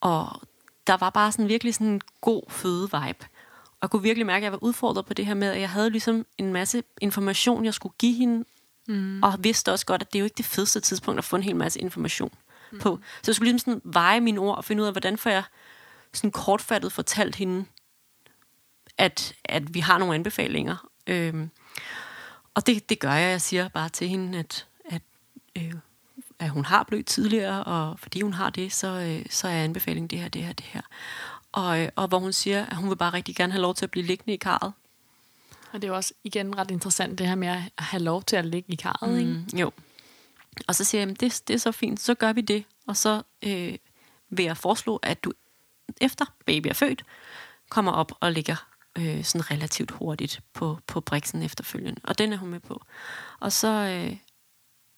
[0.01, 0.41] Og
[0.87, 3.25] der var bare sådan virkelig sådan en god fødevibe.
[3.65, 5.69] Og jeg kunne virkelig mærke, at jeg var udfordret på det her med, at jeg
[5.69, 8.45] havde ligesom en masse information, jeg skulle give hende,
[8.87, 9.23] mm.
[9.23, 11.43] og vidste også godt, at det er jo ikke det fedeste tidspunkt at få en
[11.43, 12.33] hel masse information
[12.71, 12.79] mm.
[12.79, 12.99] på.
[13.21, 15.43] Så jeg skulle ligesom sådan veje mine ord og finde ud af, hvordan får jeg
[16.13, 17.65] sådan kortfattet fortalt hende,
[18.97, 20.87] at, at vi har nogle anbefalinger.
[21.07, 21.49] Øhm,
[22.53, 23.31] og det, det gør jeg.
[23.31, 25.01] Jeg siger bare til hende, at, at,
[25.57, 25.73] øh,
[26.39, 30.07] at hun har blødt tidligere, og fordi hun har det, så, øh, så er anbefalingen
[30.07, 30.81] det her, det her, det her.
[31.51, 33.85] Og, øh, og hvor hun siger, at hun vil bare rigtig gerne have lov til
[33.85, 34.73] at blive liggende i karret.
[35.71, 38.35] Og det er jo også igen ret interessant, det her med at have lov til
[38.35, 39.17] at ligge i karret, mm.
[39.17, 39.57] ikke?
[39.61, 39.71] Jo.
[40.67, 42.63] Og så siger jeg, at det, det er så fint, så gør vi det.
[42.87, 43.75] Og så øh,
[44.29, 45.33] vil jeg foreslå, at du
[46.01, 47.05] efter baby er født,
[47.69, 52.01] kommer op og ligger øh, sådan relativt hurtigt på, på briksen efterfølgende.
[52.03, 52.81] Og den er hun med på.
[53.39, 54.17] Og så, øh,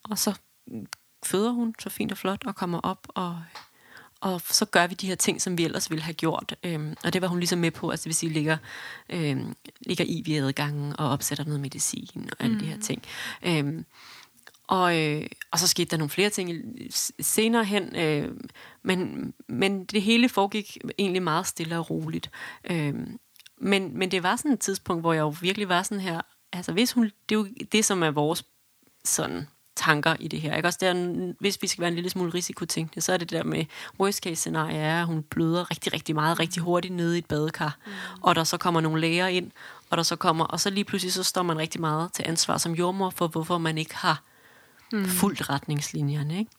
[0.04, 0.40] og så
[1.26, 3.42] føder hun så fint og flot og kommer op og
[4.24, 6.56] og så gør vi de her ting, som vi ellers ville have gjort.
[6.64, 8.58] Øhm, og det var hun ligesom med på, altså det vil sige, ligger,
[9.10, 12.60] øhm, ligger i ved adgangen og opsætter noget medicin og alle mm.
[12.60, 13.04] de her ting.
[13.44, 13.86] Øhm,
[14.68, 16.52] og, øh, og så skete der nogle flere ting
[17.20, 18.32] senere hen, øh,
[18.84, 22.32] men, men det hele foregik egentlig meget stille og roligt.
[22.70, 22.94] Øh,
[23.58, 26.22] men, men det var sådan et tidspunkt, hvor jeg jo virkelig var sådan her,
[26.54, 28.46] altså hvis hun, det er jo det, som er vores
[29.06, 30.56] sådan tanker i det her.
[30.56, 30.68] Ikke?
[30.68, 33.66] Også der, hvis vi skal være en lille smule risikotænkende, så er det der med
[34.00, 37.26] worst case scenarie er, at hun bløder rigtig, rigtig meget, rigtig hurtigt nede i et
[37.26, 37.92] badekar, mm.
[38.22, 39.52] og der så kommer nogle læger ind,
[39.90, 42.58] og der så kommer, og så lige pludselig så står man rigtig meget til ansvar
[42.58, 44.24] som jordmor for, hvorfor man ikke har
[44.94, 45.06] mm.
[45.06, 46.40] fuldt retningslinjerne.
[46.40, 46.52] Ikke?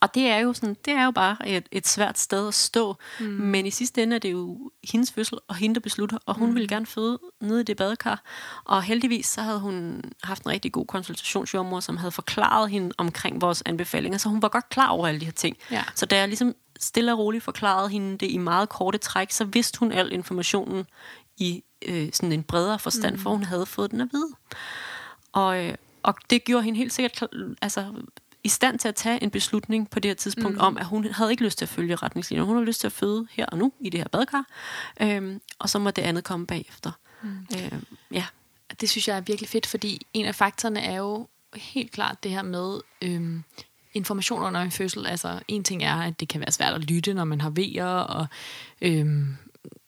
[0.00, 2.96] Og det er jo sådan, det er jo bare et, et svært sted at stå.
[3.20, 3.26] Mm.
[3.26, 6.18] Men i sidste ende er det jo hendes fødsel, og hende, der beslutter.
[6.26, 6.54] Og hun mm.
[6.54, 8.22] ville gerne føde nede i det badekar.
[8.64, 13.40] Og heldigvis så havde hun haft en rigtig god konsultationsjordmor, som havde forklaret hende omkring
[13.40, 14.18] vores anbefalinger.
[14.18, 15.56] Så hun var godt klar over alle de her ting.
[15.70, 15.84] Ja.
[15.94, 19.44] Så da jeg ligesom stille og roligt forklarede hende det i meget korte træk, så
[19.44, 20.84] vidste hun al informationen
[21.36, 23.20] i øh, sådan en bredere forstand, mm.
[23.22, 24.28] for hun havde fået den at vide.
[25.32, 27.24] Og, øh, og det gjorde hende helt sikkert
[27.62, 27.92] altså,
[28.44, 30.60] i stand til at tage en beslutning på det her tidspunkt mm.
[30.62, 32.44] om, at hun havde ikke lyst til at følge retningslinjer.
[32.44, 34.44] Hun havde lyst til at føde her og nu i det her badekar,
[35.00, 36.90] øhm, og så må det andet komme bagefter.
[37.22, 37.46] Mm.
[37.56, 38.24] Øhm, ja.
[38.80, 42.30] Det synes jeg er virkelig fedt, fordi en af faktorerne er jo helt klart det
[42.30, 43.42] her med øhm,
[43.94, 45.06] information under en fødsel.
[45.06, 47.86] Altså en ting er, at det kan være svært at lytte, når man har vejer,
[47.86, 48.26] og
[48.82, 49.36] øhm,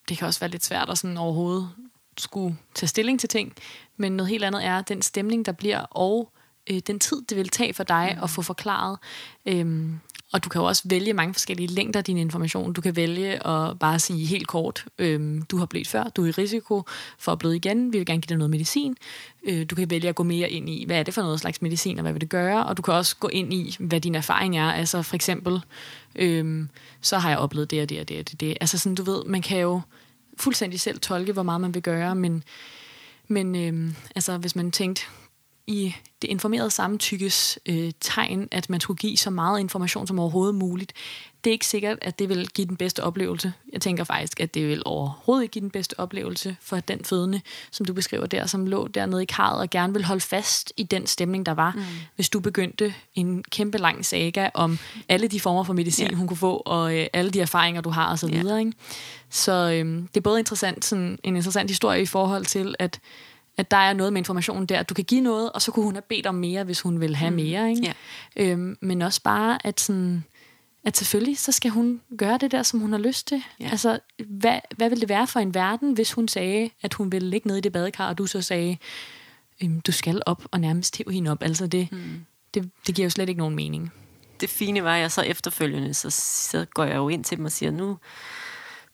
[0.09, 1.71] det kan også være lidt svært at sådan overhovedet
[2.19, 3.53] skulle tage stilling til ting.
[3.97, 6.33] Men noget helt andet er den stemning, der bliver, og
[6.71, 8.25] øh, den tid, det vil tage for dig mm.
[8.25, 8.99] at få forklaret.
[9.47, 10.01] Øhm,
[10.33, 12.73] og du kan jo også vælge mange forskellige længder af din information.
[12.73, 16.29] Du kan vælge at bare sige helt kort, øhm, du har blødt før, du er
[16.29, 16.83] i risiko
[17.19, 18.97] for at bløde igen, vi vil gerne give dig noget medicin.
[19.45, 21.63] Øh, du kan vælge at gå mere ind i, hvad er det for noget slags
[21.63, 22.67] medicin, og hvad vil det gøre?
[22.67, 24.73] Og du kan også gå ind i, hvad din erfaring er.
[24.73, 25.61] Altså for eksempel,
[26.17, 26.69] øhm,
[27.01, 28.41] så har jeg oplevet det og det og det og det.
[28.41, 28.57] det.
[28.61, 29.81] Altså sådan, du ved, man kan jo
[30.43, 32.45] fuldstændig selv tolke, hvor meget man vil gøre, men,
[33.29, 35.03] men øhm, altså, hvis man tænkte,
[35.67, 40.55] i det informerede samtykkes øh, tegn, at man skulle give så meget information som overhovedet
[40.55, 40.93] muligt.
[41.45, 43.53] Det er ikke sikkert, at det vil give den bedste oplevelse.
[43.73, 47.41] Jeg tænker faktisk, at det vil overhovedet ikke give den bedste oplevelse for den fødende,
[47.71, 50.83] som du beskriver der, som lå dernede i karret og gerne vil holde fast i
[50.83, 51.83] den stemning, der var, mm.
[52.15, 56.17] hvis du begyndte en kæmpe lang saga om alle de former for medicin, yeah.
[56.17, 58.35] hun kunne få, og øh, alle de erfaringer, du har osv.
[58.35, 58.61] Yeah.
[58.61, 58.73] Ikke?
[59.31, 63.01] Så øh, det er både interessant, sådan, en interessant historie i forhold til, at
[63.57, 65.85] at der er noget med informationen der, at du kan give noget, og så kunne
[65.85, 67.37] hun have bedt om mere, hvis hun vil have mm.
[67.37, 67.71] mere.
[67.71, 67.83] Ikke?
[67.83, 67.93] Ja.
[68.37, 70.25] Øhm, men også bare, at, sådan,
[70.85, 73.43] at selvfølgelig, så skal hun gøre det der, som hun har lyst til.
[73.61, 73.69] Ja.
[73.71, 77.31] Altså, hvad, hvad ville det være for en verden, hvis hun sagde, at hun ville
[77.31, 78.79] ligge nede i det badekar, og du så sagde,
[79.63, 81.43] øhm, du skal op og nærmest hæve hende op.
[81.43, 82.25] Altså, det, mm.
[82.55, 83.93] det, det giver jo slet ikke nogen mening.
[84.41, 87.45] Det fine var, at jeg så efterfølgende, så, så går jeg jo ind til dem
[87.45, 87.99] og siger, nu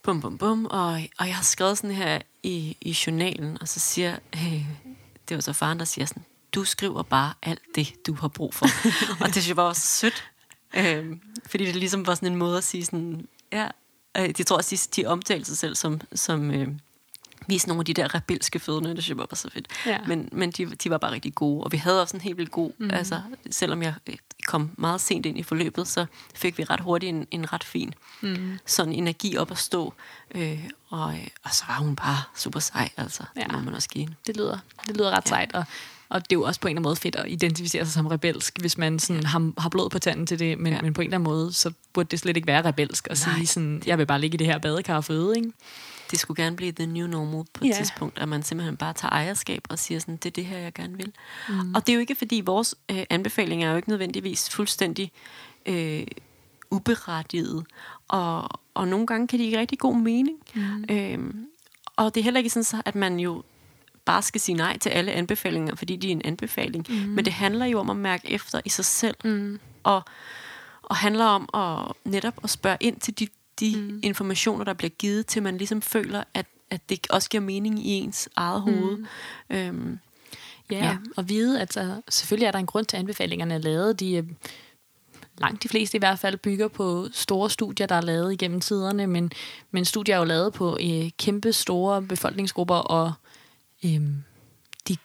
[0.03, 2.18] bum, bum, bum, og, og jeg har skrevet sådan her
[2.49, 4.61] i, i journalen, og så siger, hey,
[5.29, 8.55] det var så faren, der siger sådan, du skriver bare alt det, du har brug
[8.55, 8.67] for.
[9.21, 10.31] og det synes jeg var også sødt,
[10.77, 13.69] øh, fordi det ligesom var sådan en måde at sige sådan, ja,
[14.17, 16.69] øh, de tror også, de, de omtalte sig selv som, som øh,
[17.49, 19.69] vise nogle af de der rebelske fødende, det synes jeg var så fedt.
[19.87, 19.99] Ja.
[20.07, 22.51] Men, men de, de var bare rigtig gode, og vi havde også en helt vildt
[22.51, 22.91] god, mm.
[22.91, 27.11] altså selvom jeg øh, kom meget sent ind i forløbet, så fik vi ret hurtigt
[27.11, 28.59] en, en ret fin mm.
[28.67, 29.95] sådan energi op at stå,
[30.35, 33.43] øh, og, øh, og så var hun bare super sej, altså, ja.
[33.43, 34.09] det må man også give.
[34.27, 35.29] Det lyder, det lyder ret ja.
[35.29, 35.65] sejt, og
[36.11, 38.07] og det er jo også på en eller anden måde fedt at identificere sig som
[38.07, 40.83] rebelsk, hvis man sådan har, har blod på tanden til det, men, ja.
[40.83, 43.35] men på en eller anden måde, så burde det slet ikke være rebelsk at Nej.
[43.37, 45.53] sige sådan, jeg vil bare ligge i det her badekar og føde, ikke?
[46.11, 47.77] Det skulle gerne blive the new normal på et yeah.
[47.77, 50.75] tidspunkt, at man simpelthen bare tager ejerskab og siger sådan, det er det her, jeg
[50.75, 51.12] gerne vil.
[51.49, 51.75] Mm.
[51.75, 55.12] Og det er jo ikke, fordi vores øh, anbefalinger er jo ikke nødvendigvis fuldstændig
[55.66, 56.07] øh,
[56.71, 57.66] uberettiget,
[58.09, 60.38] og, og nogle gange kan de ikke rigtig god mening.
[60.55, 60.85] Mm.
[60.90, 61.47] Øhm,
[61.97, 63.42] og det er heller ikke sådan, så, at man jo
[64.05, 66.87] bare skal sige nej til alle anbefalinger, fordi de er en anbefaling.
[66.88, 66.94] Mm.
[66.94, 69.61] Men det handler jo om at mærke efter i sig selv, mm.
[69.83, 70.03] og,
[70.83, 73.29] og handler om at netop at spørge ind til de
[73.61, 74.01] de mm.
[74.03, 77.90] informationer, der bliver givet, til man ligesom føler, at, at det også giver mening i
[77.90, 78.73] ens eget mm.
[78.73, 79.05] hoved.
[79.51, 79.99] Øhm,
[80.71, 83.59] ja, ja, og vide, at så, selvfølgelig er der en grund til, at anbefalingerne er
[83.59, 84.01] lavet.
[84.01, 84.23] De er,
[85.38, 89.07] langt de fleste i hvert fald bygger på store studier, der er lavet igennem tiderne,
[89.07, 89.33] men,
[89.71, 93.12] men studier er jo lavet på øh, kæmpe store befolkningsgrupper, og
[93.85, 94.01] øh,
[94.88, 94.97] de,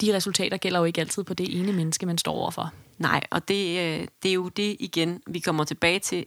[0.00, 2.72] de resultater gælder jo ikke altid på det ene menneske, man står overfor.
[2.98, 6.26] Nej, og det, øh, det er jo det igen, vi kommer tilbage til,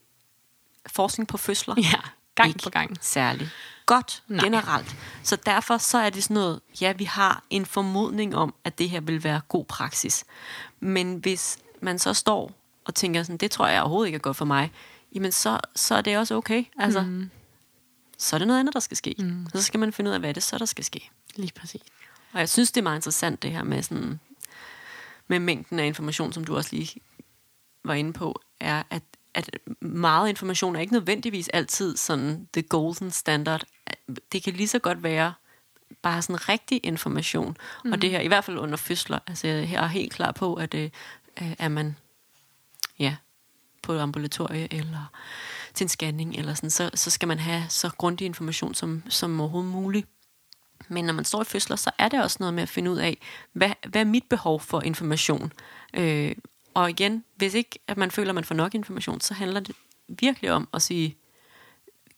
[0.88, 1.76] forskning på fødsler.
[1.78, 2.00] Ja,
[2.36, 2.98] gang ikke på gang.
[3.02, 3.52] særligt
[3.88, 4.46] godt Nej.
[4.46, 4.96] generelt.
[5.24, 8.90] Så derfor så er det sådan noget, ja, vi har en formodning om, at det
[8.90, 10.26] her vil være god praksis.
[10.80, 12.52] Men hvis man så står
[12.86, 14.72] og tænker sådan, det tror jeg overhovedet ikke er godt for mig,
[15.16, 16.64] jamen så, så er det også okay.
[16.80, 17.30] Altså, mm.
[18.18, 19.16] så er det noget andet, der skal ske.
[19.20, 19.48] Mm.
[19.54, 21.10] Så skal man finde ud af, hvad det så, der skal ske.
[21.36, 21.82] Lige præcis.
[22.34, 24.20] Og jeg synes, det er meget interessant, det her med, sådan,
[25.28, 27.02] med mængden af information, som du også lige
[27.84, 29.04] var inde på, er, at
[29.38, 33.64] at meget information er ikke nødvendigvis altid sådan the golden standard.
[34.32, 35.34] Det kan lige så godt være
[36.02, 37.58] bare sådan rigtig information.
[37.86, 37.92] Mm.
[37.92, 40.74] Og det her, i hvert fald under fødsler, altså jeg er helt klar på, at
[40.74, 40.90] øh,
[41.38, 41.96] er man
[43.00, 43.16] ja,
[43.82, 45.12] på et ambulatorie eller
[45.74, 49.40] til en scanning, eller sådan, så, så skal man have så grundig information som, som
[49.40, 50.08] overhovedet muligt.
[50.88, 52.98] Men når man står i fødsler, så er det også noget med at finde ud
[52.98, 53.18] af,
[53.54, 55.54] hvad, hvad er mit behov for information?
[55.94, 56.36] Øh,
[56.78, 59.76] og igen, hvis ikke at man føler, at man får nok information, så handler det
[60.08, 61.18] virkelig om at sige,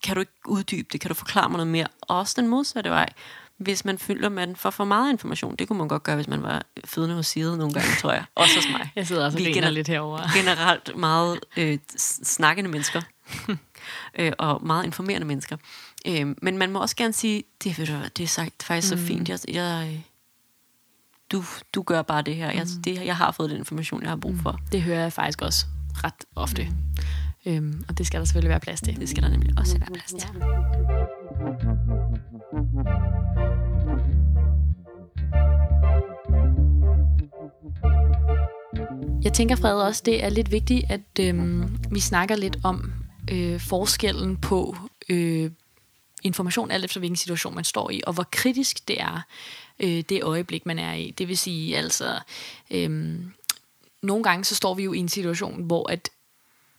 [0.04, 1.88] kan du ikke uddybe det, kan du forklare mig noget mere?
[2.02, 3.10] Og også den modsatte vej.
[3.58, 6.28] Hvis man føler, at man får for meget information, det kunne man godt gøre, hvis
[6.28, 8.24] man var fødende hos Side nogle gange, tror jeg.
[8.36, 8.92] Også hos mig.
[8.96, 10.30] Jeg sidder også og er gener- lidt herovre.
[10.40, 11.78] Generelt meget øh,
[12.24, 13.02] snakkende mennesker.
[14.20, 15.58] øh, og meget informerende mennesker.
[16.08, 19.00] Øh, men man må også gerne sige, det, ved du, det er sagt faktisk mm.
[19.00, 19.30] så fint.
[19.30, 20.04] Jeg, jeg,
[21.32, 22.52] du, du gør bare det her.
[22.52, 24.60] Jeg, det, jeg har fået den information, jeg har brug for.
[24.72, 25.66] Det hører jeg faktisk også
[26.04, 26.68] ret ofte.
[27.46, 29.00] Øhm, og det skal der selvfølgelig være plads til.
[29.00, 30.30] Det skal der nemlig også være plads til.
[39.24, 42.94] Jeg tænker, Fred, også, det er lidt vigtigt, at øhm, vi snakker lidt om
[43.32, 44.76] øh, forskellen på
[45.10, 45.52] øh,
[46.24, 49.22] information, alt efter hvilken situation man står i, og hvor kritisk det er,
[49.80, 51.12] øh, det øjeblik, man er i.
[51.12, 52.20] Det vil sige, altså,
[52.72, 53.16] øh,
[54.02, 56.10] nogle gange så står vi jo i en situation, hvor at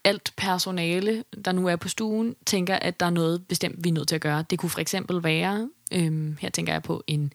[0.05, 3.93] alt personale, der nu er på stuen, tænker, at der er noget bestemt, vi er
[3.93, 4.45] nødt til at gøre.
[4.51, 7.33] Det kunne for eksempel være, øh, her tænker jeg på en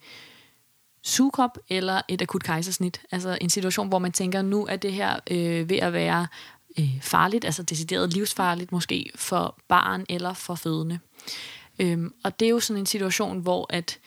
[1.02, 3.00] sugekop eller et akut kejsersnit.
[3.10, 6.26] Altså en situation, hvor man tænker, nu er det her øh, ved at være
[6.78, 10.98] øh, farligt, altså decideret livsfarligt måske for barn eller for fødende.
[11.78, 13.98] Øhm, og det er jo sådan en situation, hvor at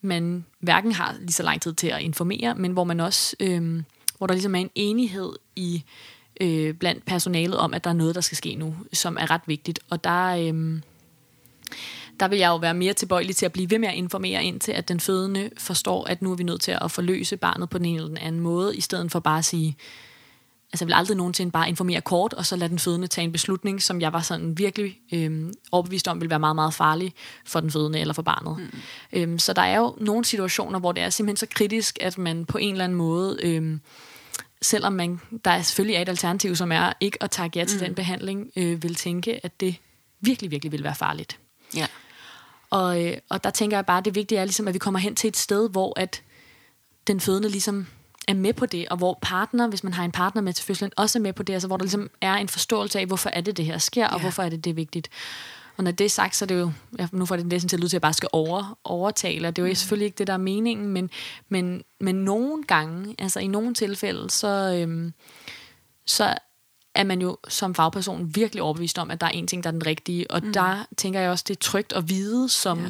[0.00, 3.84] man hverken har lige så lang tid til at informere, men hvor man også, øhm,
[4.18, 5.84] hvor der ligesom er en enighed i
[6.40, 9.42] øh, blandt personalet om, at der er noget, der skal ske nu, som er ret
[9.46, 9.80] vigtigt.
[9.90, 10.82] Og der, øhm,
[12.20, 14.72] der vil jeg jo være mere tilbøjelig til at blive ved med at informere indtil,
[14.72, 17.86] at den fødende forstår, at nu er vi nødt til at forløse barnet på den
[17.86, 19.76] ene eller den anden måde, i stedet for bare at sige,
[20.72, 23.32] altså jeg vil aldrig nogensinde bare informere kort, og så lade den fødende tage en
[23.32, 27.14] beslutning, som jeg var sådan virkelig øhm, overbevist om, ville være meget, meget farlig
[27.44, 28.58] for den fødende eller for barnet.
[28.58, 28.78] Mm.
[29.12, 32.44] Øhm, så der er jo nogle situationer, hvor det er simpelthen så kritisk, at man
[32.44, 33.80] på en eller anden måde, øhm,
[34.62, 37.78] selvom man, der er selvfølgelig er et alternativ, som er ikke at takke ja til
[37.78, 37.84] mm.
[37.84, 39.76] den behandling, øh, vil tænke, at det
[40.20, 41.38] virkelig, virkelig vil være farligt.
[41.76, 41.86] Ja.
[42.70, 45.00] Og, øh, og der tænker jeg bare, at det vigtige er, ligesom, at vi kommer
[45.00, 46.22] hen til et sted, hvor at
[47.06, 47.86] den fødende ligesom
[48.30, 50.90] er med på det, og hvor partner, hvis man har en partner med til fødslen,
[50.96, 53.40] også er med på det, altså hvor der ligesom er en forståelse af, hvorfor er
[53.40, 54.20] det, det her sker, og Ja.
[54.20, 55.08] hvorfor er det, det er vigtigt.
[55.76, 57.76] Og når det er sagt, så er det jo, ja, nu får det næsten til
[57.76, 60.18] at lyde til, at jeg bare skal over, overtale, og det er jo selvfølgelig ikke
[60.18, 61.10] det, der er meningen, men,
[61.48, 65.12] men, men nogle gange, altså i nogle tilfælde, så, øhm,
[66.06, 66.34] så
[66.94, 69.72] er man jo som fagperson virkelig overbevist om, at der er en ting, der er
[69.72, 70.30] den rigtige.
[70.30, 70.52] Og mm.
[70.52, 72.84] der tænker jeg også, det er trygt at vide som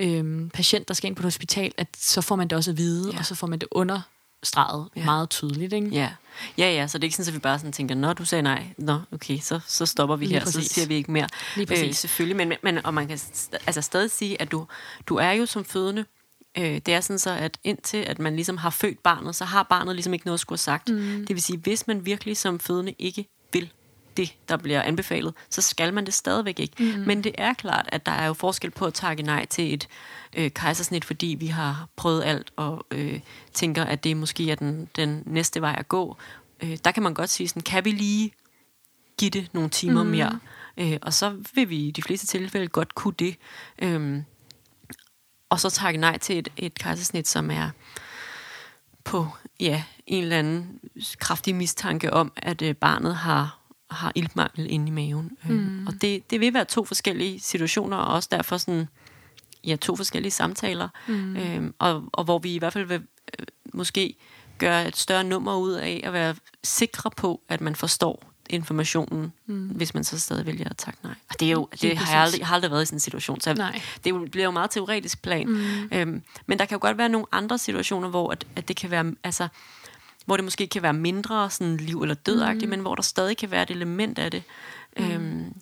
[0.00, 0.06] ja.
[0.06, 2.76] øhm, patient, der skal ind på et hospital, at så får man det også at
[2.76, 3.18] vide, Ja.
[3.18, 4.08] og så får man det understreget
[4.56, 5.00] Ja.
[5.00, 5.04] ja.
[5.04, 5.72] meget tydeligt.
[5.72, 5.88] Ikke?
[5.88, 6.10] Ja.
[6.58, 8.42] ja, ja, så det er ikke sådan, at vi bare sådan tænker, nå, du sagde
[8.42, 10.70] nej, nå, okay, så, så stopper vi Lige her, så præcis.
[10.72, 11.28] siger vi ikke mere.
[11.56, 11.88] Lige præcis.
[11.88, 13.20] Øh, selvfølgelig, men, men og man kan
[13.66, 14.66] altså stadig sige, at du,
[15.06, 16.04] du er jo som fødende,
[16.58, 19.62] øh, det er sådan så, at indtil at man ligesom har født barnet, så har
[19.62, 20.88] barnet ligesom ikke noget at skulle have sagt.
[20.88, 21.26] Mm.
[21.26, 23.28] Det vil sige, hvis man virkelig som fødende ikke
[24.16, 26.74] det, der bliver anbefalet, så skal man det stadigvæk ikke.
[26.78, 27.02] Mm.
[27.06, 29.88] Men det er klart, at der er jo forskel på at takke nej til et
[30.36, 33.20] øh, kejsersnit, fordi vi har prøvet alt og øh,
[33.52, 36.16] tænker, at det måske er den, den næste vej at gå.
[36.62, 38.32] Øh, der kan man godt sige sådan, kan vi lige
[39.18, 40.10] give det nogle timer mm.
[40.10, 40.38] mere?
[40.76, 43.36] Øh, og så vil vi i de fleste tilfælde godt kunne det.
[43.78, 44.24] Øhm,
[45.48, 47.70] og så takke nej til et, et kejsersnit, som er
[49.04, 49.28] på
[49.60, 50.80] ja, en eller anden
[51.18, 53.58] kraftig mistanke om, at øh, barnet har,
[53.92, 55.30] har iltmangel inde i maven.
[55.44, 55.54] Mm.
[55.54, 58.88] Øhm, og det, det vil være to forskellige situationer, og også derfor sådan,
[59.66, 61.36] ja, to forskellige samtaler, mm.
[61.36, 63.02] øhm, og, og hvor vi i hvert fald vil
[63.38, 64.14] øh, måske
[64.58, 66.34] gøre et større nummer ud af at være
[66.64, 69.66] sikre på, at man forstår informationen, mm.
[69.68, 71.14] hvis man så stadig vælger at takke nej.
[71.30, 73.40] Og det, er jo, det har jeg, aldrig, har aldrig været i sådan en situation,
[73.40, 73.80] så Nej.
[74.04, 75.48] det er jo- bliver jo meget teoretisk plan.
[75.48, 75.88] Mm.
[75.92, 78.90] Øhm, men der kan jo godt være nogle andre situationer, hvor at, at det kan
[78.90, 79.48] være, altså,
[80.24, 82.70] hvor det måske kan være mindre sådan liv- eller dødagtigt, mm.
[82.70, 84.42] men hvor der stadig kan være et element af det.
[84.98, 85.04] Mm.
[85.04, 85.54] Øhm,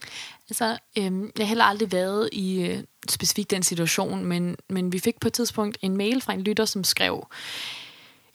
[0.51, 4.99] Altså, øhm, jeg har heller aldrig været i øh, specifikt den situation, men, men vi
[4.99, 7.27] fik på et tidspunkt en mail fra en lytter, som skrev,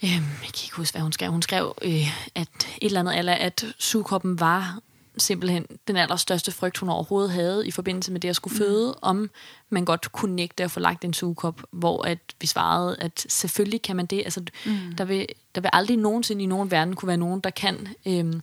[0.04, 3.18] øhm, jeg kan ikke huske, hvad hun skrev, hun skrev, øh, at et eller andet,
[3.18, 4.80] eller at sugekoppen var
[5.18, 9.30] simpelthen den allerstørste frygt, hun overhovedet havde i forbindelse med det at skulle føde, om
[9.70, 13.82] man godt kunne nægte at få lagt en sugekop, hvor at vi svarede, at selvfølgelig
[13.82, 14.18] kan man det.
[14.18, 14.96] Altså, mm.
[14.98, 18.42] der, vil, der vil aldrig nogensinde i nogen verden kunne være nogen, der kan øhm,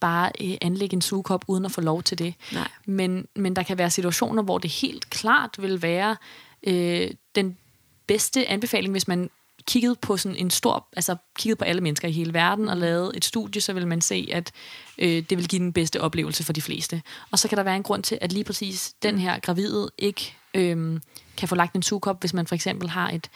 [0.00, 2.34] bare øh, anlægge en sugekop uden at få lov til det.
[2.52, 2.68] Nej.
[2.86, 6.16] Men, men der kan være situationer, hvor det helt klart vil være
[6.62, 7.58] øh, den
[8.06, 9.30] bedste anbefaling, hvis man
[9.66, 13.12] kiggede på sådan en stor, altså kiggede på alle mennesker i hele verden og lavede
[13.16, 14.52] et studie, så vil man se, at
[14.98, 17.02] øh, det vil give den bedste oplevelse for de fleste.
[17.30, 20.34] Og så kan der være en grund til, at lige præcis den her gravide ikke
[20.54, 21.00] øh,
[21.36, 23.30] kan få lagt en sugekop, hvis man for eksempel har et,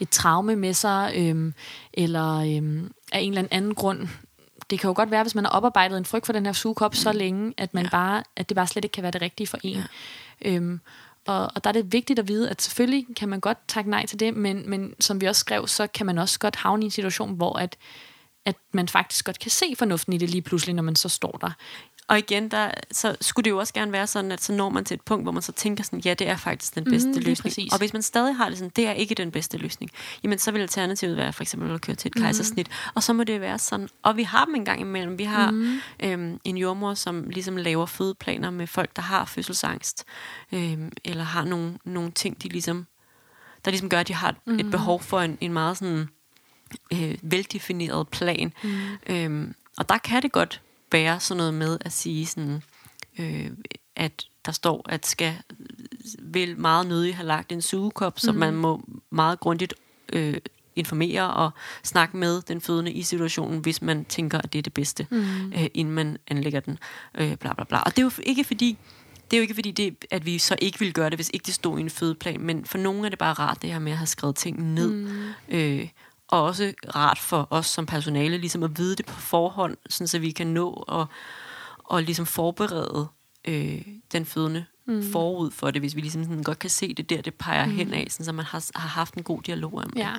[0.00, 1.52] et traume med sig, øh,
[1.92, 4.08] eller øh, af en eller anden grund
[4.70, 6.94] det kan jo godt være, hvis man har oparbejdet en frygt for den her sugekop
[6.94, 7.90] så længe, at, man ja.
[7.90, 9.76] bare, at det bare slet ikke kan være det rigtige for en.
[9.76, 10.50] Ja.
[10.50, 10.80] Øhm,
[11.26, 14.06] og, og der er det vigtigt at vide, at selvfølgelig kan man godt takke nej
[14.06, 16.84] til det, men, men som vi også skrev, så kan man også godt havne i
[16.84, 17.76] en situation, hvor at,
[18.44, 21.38] at man faktisk godt kan se fornuften i det lige pludselig, når man så står
[21.40, 21.50] der.
[22.10, 24.84] Og igen, der, så skulle det jo også gerne være sådan, at så når man
[24.84, 27.14] til et punkt, hvor man så tænker sådan, ja, det er faktisk den bedste mm,
[27.14, 27.42] løsning.
[27.42, 27.72] Præcis.
[27.72, 29.90] Og hvis man stadig har det sådan, det er ikke den bedste løsning,
[30.22, 32.22] jamen så vil alternativet være for eksempel at køre til et mm.
[32.22, 32.68] kejsersnit.
[32.94, 33.88] Og så må det være sådan.
[34.02, 35.18] Og vi har dem en gang imellem.
[35.18, 35.80] Vi har mm.
[36.02, 40.04] øhm, en jordmor, som ligesom laver fødeplaner med folk, der har fødselsangst,
[40.52, 42.86] øhm, eller har nogle, nogle ting, de ligesom,
[43.64, 44.58] der ligesom gør, at de har mm.
[44.58, 46.08] et behov for en, en meget sådan
[46.92, 48.52] øh, veldefineret plan.
[48.62, 48.70] Mm.
[49.06, 50.60] Øhm, og der kan det godt
[50.92, 52.62] være sådan noget med at sige sådan,
[53.18, 53.50] øh,
[53.96, 55.34] at der står, at skal
[56.18, 58.18] vil meget nødig have lagt en sugekop, mm.
[58.18, 59.74] så man må meget grundigt
[60.12, 60.36] øh,
[60.76, 61.50] informere og
[61.82, 65.52] snakke med den fødende i situationen, hvis man tænker, at det er det bedste, mm.
[65.52, 66.78] øh, inden man anlægger den.
[67.14, 67.78] Øh, bla, bla, bla.
[67.78, 68.78] Og det er jo ikke fordi,
[69.30, 71.46] det er jo ikke fordi, det, at vi så ikke ville gøre det, hvis ikke
[71.46, 73.92] det stod i en fødeplan, men for nogle er det bare rart, det her med
[73.92, 74.92] at have skrevet ting ned.
[74.92, 75.28] Mm.
[75.48, 75.88] Øh,
[76.30, 80.18] og også rart for os som personale, ligesom at vide det på forhånd, sådan så
[80.18, 81.06] vi kan nå og,
[81.78, 83.08] og ligesom forberede
[83.44, 85.12] øh, den fødende mm.
[85.12, 87.72] forud for det, hvis vi ligesom sådan godt kan se det der, det peger mm.
[87.72, 90.14] hen af, sådan, så man har, har haft en god dialog om ja.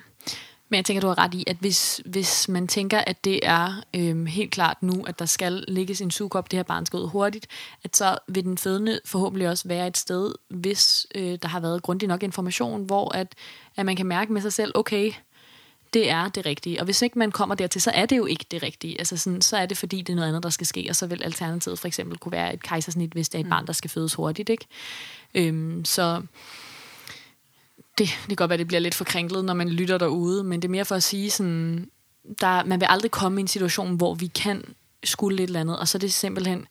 [0.71, 3.83] Men jeg tænker, du har ret i, at hvis, hvis man tænker, at det er
[3.95, 7.07] øhm, helt klart nu, at der skal ligges en sugekop, det her barn skal ud
[7.07, 7.47] hurtigt,
[7.83, 11.83] at så vil den fødende forhåbentlig også være et sted, hvis øh, der har været
[11.83, 13.35] grundig nok information, hvor at,
[13.75, 15.11] at man kan mærke med sig selv, okay,
[15.93, 16.79] det er det rigtige.
[16.79, 18.99] Og hvis ikke man kommer dertil, så er det jo ikke det rigtige.
[18.99, 21.07] Altså sådan, så er det fordi, det er noget andet, der skal ske, og så
[21.07, 23.49] vil alternativet for eksempel kunne være et kejsersnit, hvis det er et mm.
[23.49, 24.49] barn, der skal fødes hurtigt.
[24.49, 24.65] Ikke?
[25.33, 26.21] Øhm, så
[27.97, 30.67] det, det kan godt være, det bliver lidt forkringlet, når man lytter derude, men det
[30.67, 31.89] er mere for at sige, sådan,
[32.41, 35.79] der, man vil aldrig komme i en situation, hvor vi kan skulle lidt eller andet,
[35.79, 36.67] og så er det simpelthen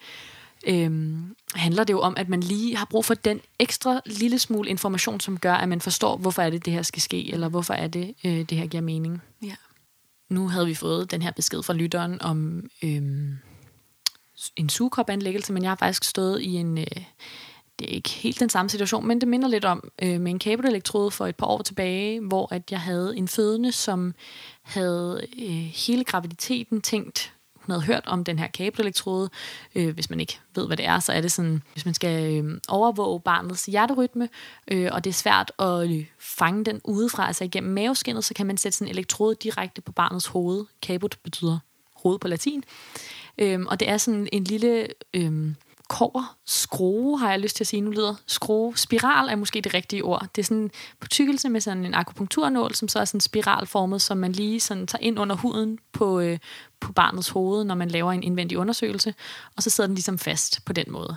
[0.67, 4.71] øhm, handler det jo om, at man lige har brug for den ekstra lille smule
[4.71, 7.75] information, som gør, at man forstår, hvorfor er det, det her skal ske, eller hvorfor
[7.75, 9.23] er det, øh, det her giver mening.
[9.43, 9.55] Ja.
[10.29, 13.39] Nu havde vi fået den her besked fra lytteren om øhm,
[14.57, 16.79] en sugekopanlæggelse, men jeg har faktisk stået i en...
[16.79, 17.05] Øh,
[17.79, 20.39] det er ikke helt den samme situation, men det minder lidt om øh, med en
[20.39, 24.15] kabelelektrode for et par år tilbage, hvor at jeg havde en fødende, som
[24.63, 25.49] havde øh,
[25.87, 27.33] hele graviditeten tænkt
[27.71, 29.31] hun havde hørt om den her kabelelektrode.
[29.75, 32.45] Øh, hvis man ikke ved, hvad det er, så er det sådan, hvis man skal
[32.45, 34.29] øh, overvåge barnets hjerterytme,
[34.71, 38.47] øh, og det er svært at øh, fange den udefra, altså igennem maveskinnet, så kan
[38.47, 40.65] man sætte sådan en elektrode direkte på barnets hoved.
[40.83, 41.59] Caput betyder
[41.97, 42.65] hoved på latin.
[43.39, 44.87] Øh, og det er sådan en lille...
[45.15, 45.55] Øh,
[45.91, 48.77] kover, skrue, har jeg lyst til at sige, nu lyder skrue.
[48.77, 50.27] Spiral er måske det rigtige ord.
[50.37, 50.71] Det er sådan
[51.01, 54.87] på tykkelse med sådan en akupunkturnål, som så er sådan spiralformet, som man lige sådan
[54.87, 56.39] tager ind under huden på, øh,
[56.81, 59.15] på barnets hoved, når man laver en indvendig undersøgelse,
[59.57, 61.17] og så sidder den ligesom fast på den måde.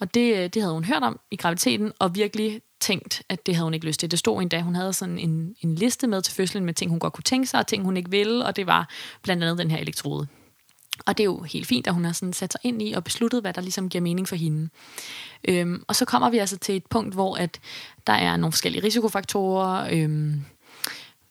[0.00, 3.54] Og det, øh, det havde hun hørt om i graviditeten, og virkelig tænkt, at det
[3.54, 4.10] havde hun ikke lyst til.
[4.10, 7.00] Det stod endda, hun havde sådan en, en liste med til fødslen med ting, hun
[7.00, 8.88] godt kunne tænke sig, og ting, hun ikke ville, og det var
[9.22, 10.26] blandt andet den her elektrode.
[11.06, 13.04] Og det er jo helt fint, at hun har sådan sat sig ind i og
[13.04, 14.68] besluttet, hvad der ligesom giver mening for hende.
[15.48, 17.60] Øhm, og så kommer vi altså til et punkt, hvor at
[18.06, 19.88] der er nogle forskellige risikofaktorer.
[19.92, 20.44] Øhm,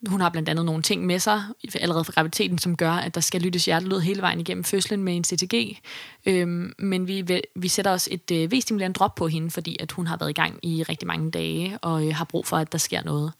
[0.08, 1.42] hun har blandt andet nogle ting med sig
[1.74, 5.16] allerede fra graviditeten, som gør, at der skal lyttes hjertelyd hele vejen igennem fødslen med
[5.16, 5.78] en CTG.
[6.26, 10.06] Øhm, men vi, vi sætter også et øh, V-stimulerende drop på hende, fordi at hun
[10.06, 12.78] har været i gang i rigtig mange dage og øh, har brug for, at der
[12.78, 13.32] sker noget.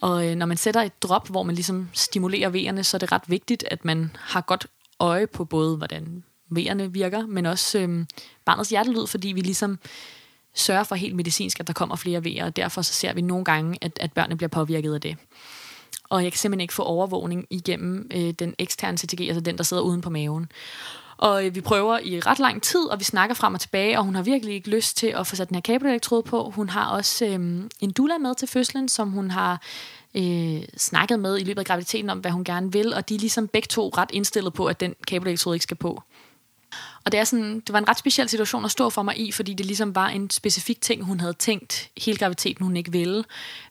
[0.00, 3.12] Og øh, når man sætter et drop, hvor man ligesom stimulerer V'erne, så er det
[3.12, 4.66] ret vigtigt, at man har godt
[5.00, 8.06] øje på både, hvordan vejerne virker, men også øhm,
[8.44, 9.78] barnets hjertelyd, fordi vi ligesom
[10.54, 13.44] sørger for helt medicinsk, at der kommer flere vejer, og derfor så ser vi nogle
[13.44, 15.16] gange, at, at børnene bliver påvirket af det.
[16.08, 19.64] Og jeg kan simpelthen ikke få overvågning igennem øh, den eksterne CTG, altså den, der
[19.64, 20.46] sidder uden på maven.
[21.16, 24.04] Og øh, vi prøver i ret lang tid, og vi snakker frem og tilbage, og
[24.04, 26.50] hun har virkelig ikke lyst til at få sat den her kabelelektrode på.
[26.50, 29.62] Hun har også øh, en dula med til fødslen, som hun har
[30.14, 33.18] øh, snakket med i løbet af graviditeten om, hvad hun gerne vil, og de er
[33.18, 36.02] ligesom begge to ret indstillet på, at den kabelelektrode ikke skal på.
[37.04, 39.32] Og det, er sådan, det var en ret speciel situation at stå for mig i,
[39.32, 43.24] fordi det ligesom var en specifik ting, hun havde tænkt hele graviditeten, hun ikke ville.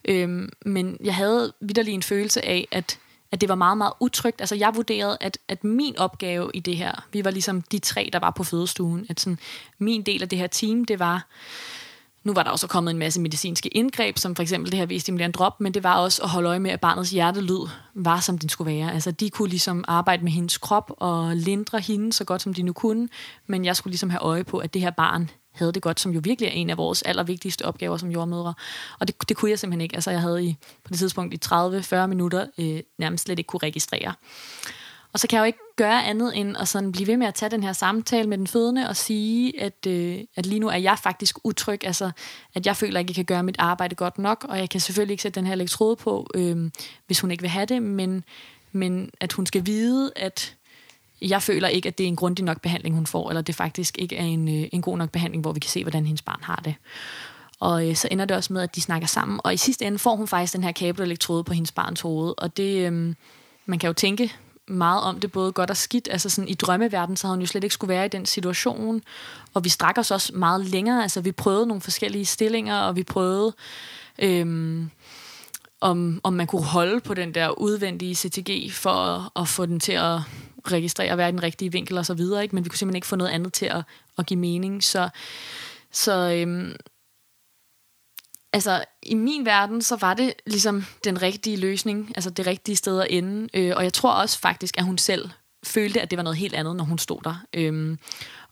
[0.06, 3.00] Øhm, men jeg havde vidderlig en følelse af, at,
[3.32, 4.42] at det var meget, meget utrygt.
[4.42, 8.10] Altså jeg vurderede, at, at min opgave i det her, vi var ligesom de tre,
[8.14, 9.40] der var på fødestuen, at sådan,
[9.78, 11.28] min del af det her team, det var
[12.24, 15.38] nu var der også kommet en masse medicinske indgreb, som for eksempel det her V-stimulerende
[15.38, 18.50] drop, men det var også at holde øje med, at barnets hjertelyd var, som den
[18.50, 18.94] skulle være.
[18.94, 22.64] Altså, de kunne ligesom arbejde med hendes krop og lindre hende så godt, som de
[22.64, 23.10] nu kunne,
[23.48, 26.12] men jeg skulle ligesom have øje på, at det her barn havde det godt, som
[26.12, 28.54] jo virkelig er en af vores allervigtigste opgaver som jordmødre.
[29.00, 29.96] Og det, det kunne jeg simpelthen ikke.
[29.96, 33.60] Altså, jeg havde i, på det tidspunkt i 30-40 minutter øh, nærmest slet ikke kunne
[33.64, 34.14] registrere
[35.14, 37.34] og så kan jeg jo ikke gøre andet end at sådan blive ved med at
[37.34, 40.78] tage den her samtale med den fødende og sige, at, øh, at lige nu er
[40.78, 42.12] jeg faktisk utryg, altså
[42.56, 45.14] at jeg føler ikke, jeg kan gøre mit arbejde godt nok, og jeg kan selvfølgelig
[45.14, 46.72] ikke sætte den her elektrode på, øh,
[47.08, 48.24] hvis hun ikke vil have det, men,
[48.72, 50.56] men at hun skal vide, at
[51.22, 53.98] jeg føler ikke, at det er en grundig nok behandling, hun får, eller det faktisk
[53.98, 56.44] ikke er en, øh, en god nok behandling, hvor vi kan se, hvordan hendes barn
[56.44, 56.76] har det.
[57.60, 60.00] Og øh, så ender det også med, at de snakker sammen, og i sidste ende
[60.00, 63.16] får hun faktisk den her kabelelektrode på hendes barns hoved, og det, øh,
[63.66, 64.34] man kan jo tænke
[64.68, 66.08] meget om det, både godt og skidt.
[66.12, 69.02] Altså sådan i drømmeverden, så havde hun jo slet ikke skulle være i den situation.
[69.54, 71.02] Og vi strak os også meget længere.
[71.02, 73.54] Altså vi prøvede nogle forskellige stillinger, og vi prøvede,
[74.20, 74.90] øhm,
[75.82, 79.80] om, om man kunne holde på den der udvendige CTG for at, at få den
[79.80, 80.20] til at
[80.72, 82.44] registrere hver den rigtige vinkel og så videre.
[82.44, 82.56] Ikke?
[82.56, 83.84] Men vi kunne simpelthen ikke få noget andet til at,
[84.18, 84.84] at give mening.
[84.84, 85.10] Så,
[85.92, 86.76] så øhm,
[88.54, 93.02] altså, i min verden, så var det ligesom den rigtige løsning, altså det rigtige sted
[93.02, 93.50] at ende.
[93.54, 95.30] Øh, og jeg tror også faktisk, at hun selv
[95.64, 97.46] følte, at det var noget helt andet, når hun stod der.
[97.54, 98.00] Øhm,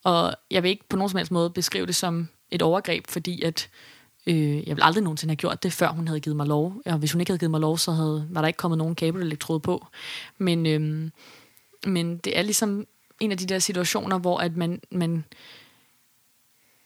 [0.03, 3.41] og jeg vil ikke på nogen som helst måde beskrive det som et overgreb, fordi
[3.41, 3.69] at
[4.27, 6.81] øh, jeg vil aldrig nogensinde have gjort det, før hun havde givet mig lov.
[6.85, 8.95] Og hvis hun ikke havde givet mig lov, så havde, var der ikke kommet nogen
[8.95, 9.87] kabelelektrode på.
[10.37, 11.11] Men, øhm,
[11.85, 12.87] men det er ligesom
[13.19, 15.23] en af de der situationer, hvor at man, man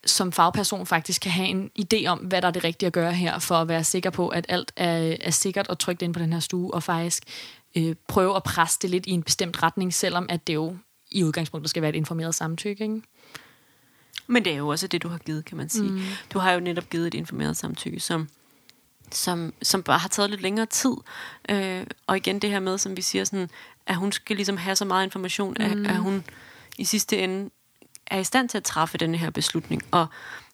[0.05, 3.13] som fagperson faktisk kan have en idé om, hvad der er det rigtige at gøre
[3.13, 6.19] her, for at være sikker på, at alt er, er sikkert og trygt ind på
[6.19, 7.23] den her stue, og faktisk
[7.75, 10.77] øh, prøve at presse det lidt i en bestemt retning, selvom at det jo
[11.11, 12.83] i udgangspunktet skal være et informeret samtykke.
[12.83, 13.01] Ikke?
[14.27, 15.91] Men det er jo også det, du har givet, kan man sige.
[15.91, 16.01] Mm.
[16.33, 18.29] Du har jo netop givet et informeret samtykke, som,
[19.11, 20.93] som, som bare har taget lidt længere tid.
[21.49, 23.49] Øh, og igen det her med, som vi siger, sådan,
[23.87, 25.65] at hun skal ligesom have så meget information, mm.
[25.65, 26.23] at, at hun
[26.77, 27.49] i sidste ende
[28.07, 29.81] er i stand til at træffe den her beslutning.
[29.91, 30.07] Og,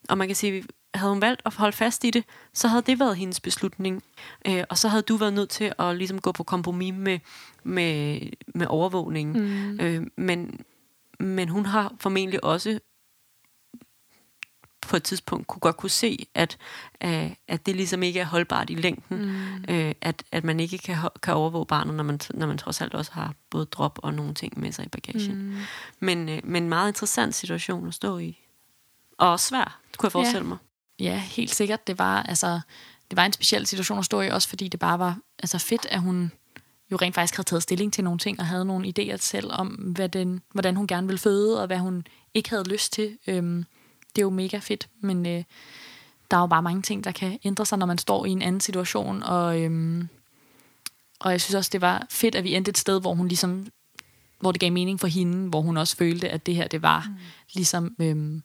[0.10, 2.24] og man kan sige, havde hun valgt at holde fast i det,
[2.54, 4.04] så havde det været hendes beslutning.
[4.48, 7.20] Øh, og så havde du været nødt til at ligesom gå på kompromis med,
[7.64, 8.20] med,
[8.56, 9.44] med overvågningen.
[9.72, 9.80] Mm.
[9.80, 10.60] Øh, men,
[11.20, 12.80] men hun har formentlig også
[14.82, 16.58] på et tidspunkt kunne godt kunne se, at,
[17.04, 19.76] øh, at det ligesom ikke er holdbart i længden, mm.
[19.76, 22.94] øh, at, at man ikke kan, kan overvåge barnet, når man, når man trods alt
[22.94, 25.36] også har både drop og nogle ting med sig i bagagen.
[25.36, 25.58] Mm.
[26.00, 28.46] Men, øh, men meget interessant situation at stå i.
[29.18, 30.50] Og også svær, kunne jeg forestille ja.
[30.50, 30.58] mig.
[31.00, 31.88] Ja, helt sikkert.
[31.88, 32.60] Det var, altså,
[33.10, 35.86] det var en speciel situation at stå i, også fordi det bare var altså fedt,
[35.90, 36.32] at hun
[36.92, 39.68] jo rent faktisk havde taget stilling til nogle ting, og havde nogle idéer selv om,
[39.68, 43.18] hvad den, hvordan hun gerne ville føde, og hvad hun ikke havde lyst til.
[43.28, 43.66] Øhm,
[44.16, 45.44] det er jo mega fedt, men øh,
[46.32, 48.42] der er jo bare mange ting, der kan ændre sig, når man står i en
[48.42, 50.10] anden situation, og, øhm,
[51.20, 53.68] og jeg synes også, det var fedt, at vi endte et sted, hvor hun ligesom,
[54.40, 57.06] hvor det gav mening for hende, hvor hun også følte, at det her, det var
[57.08, 57.16] mm.
[57.54, 58.44] ligesom øhm,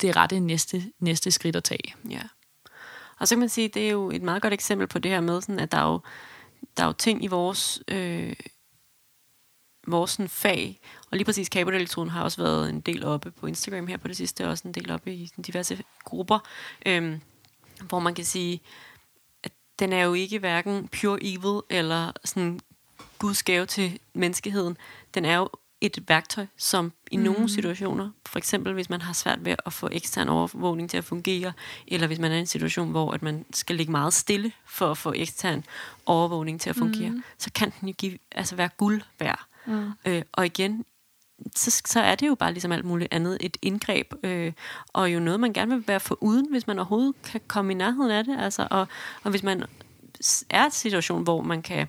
[0.00, 1.94] det rette næste, næste skridt at tage.
[2.10, 2.22] Ja.
[3.18, 5.20] Og så kan man sige, det er jo et meget godt eksempel på det her
[5.20, 6.00] med, sådan, at der er jo,
[6.76, 8.32] der er jo ting i vores, øh,
[9.90, 10.80] vores sådan, fag,
[11.10, 14.16] og lige præcis kabelelektronen har også været en del oppe på Instagram her på det
[14.16, 16.38] sidste, og også en del oppe i diverse grupper,
[16.86, 17.20] øhm,
[17.88, 18.60] hvor man kan sige,
[19.44, 22.60] at den er jo ikke hverken pure evil eller sådan
[23.18, 24.76] Guds gave til menneskeheden.
[25.14, 25.48] Den er jo
[25.80, 27.22] et værktøj, som i mm.
[27.22, 31.04] nogle situationer, for eksempel hvis man har svært ved at få ekstern overvågning til at
[31.04, 31.52] fungere,
[31.86, 34.90] eller hvis man er i en situation, hvor at man skal ligge meget stille for
[34.90, 35.64] at få ekstern
[36.06, 37.22] overvågning til at fungere, mm.
[37.38, 39.46] så kan den jo give, altså være guld værd.
[39.68, 39.92] Mm.
[40.06, 40.84] Øh, og igen,
[41.56, 44.52] så, så er det jo bare ligesom alt muligt andet et indgreb, øh,
[44.88, 47.74] og jo noget, man gerne vil være for uden, hvis man overhovedet kan komme i
[47.74, 48.36] nærheden af det.
[48.38, 48.88] Altså, og,
[49.24, 49.64] og hvis man
[50.50, 51.86] er i en situation, hvor man kan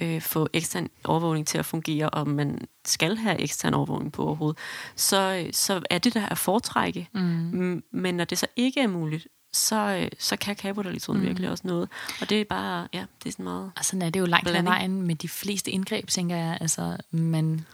[0.00, 4.58] øh, få ekstern overvågning til at fungere, og man skal have ekstern overvågning på overhovedet,
[4.96, 7.08] så, så er det der at foretrække.
[7.12, 7.82] Mm.
[7.90, 11.26] Men når det så ikke er muligt, så, øh, så kan kabelelektroden mm.
[11.26, 11.88] virkelig også noget.
[12.20, 13.72] Og det er bare, ja, det er sådan meget...
[13.76, 16.58] Og sådan er det jo langt ad vejen med de fleste indgreb, tænker jeg.
[16.60, 17.64] Altså, man,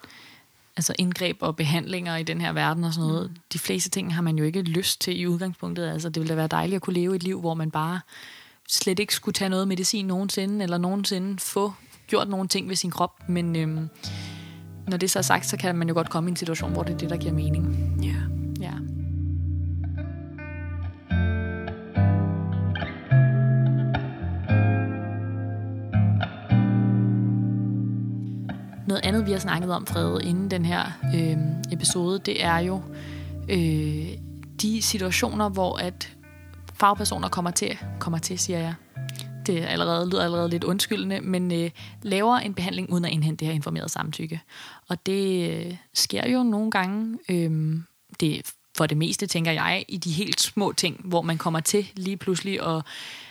[0.77, 3.31] altså indgreb og behandlinger i den her verden og sådan noget.
[3.31, 3.37] Mm.
[3.53, 5.89] De fleste ting har man jo ikke lyst til i udgangspunktet.
[5.89, 8.01] Altså, det ville da være dejligt at kunne leve et liv, hvor man bare
[8.69, 11.73] slet ikke skulle tage noget medicin nogensinde, eller nogensinde få
[12.07, 13.29] gjort nogle ting ved sin krop.
[13.29, 13.89] Men øhm,
[14.89, 16.83] når det så er sagt, så kan man jo godt komme i en situation, hvor
[16.83, 17.97] det er det, der giver mening.
[18.03, 18.09] Ja.
[18.09, 18.46] Ja.
[28.87, 30.85] Noget andet, vi har snakket om, Frede, inden den her
[31.15, 31.37] øh,
[31.73, 32.83] episode, det er jo
[33.49, 34.09] øh,
[34.63, 36.17] de situationer, hvor at
[36.75, 38.75] fagpersoner kommer til, kommer til, siger jeg,
[39.47, 41.71] det er allerede, lyder allerede lidt undskyldende, men øh,
[42.03, 44.41] laver en behandling uden at indhente det her informerede samtykke.
[44.89, 47.19] Og det øh, sker jo nogle gange.
[47.29, 47.77] Øh,
[48.21, 51.91] det for det meste, tænker jeg, i de helt små ting, hvor man kommer til
[51.95, 52.63] lige pludselig.
[52.63, 52.85] Og,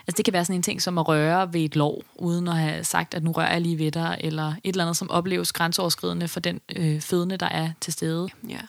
[0.08, 2.58] altså det kan være sådan en ting som at røre ved et lov, uden at
[2.58, 5.52] have sagt, at nu rører jeg lige ved dig, eller et eller andet, som opleves
[5.52, 8.30] grænseoverskridende for den øh, fødende, der er til stede.
[8.50, 8.60] Ja.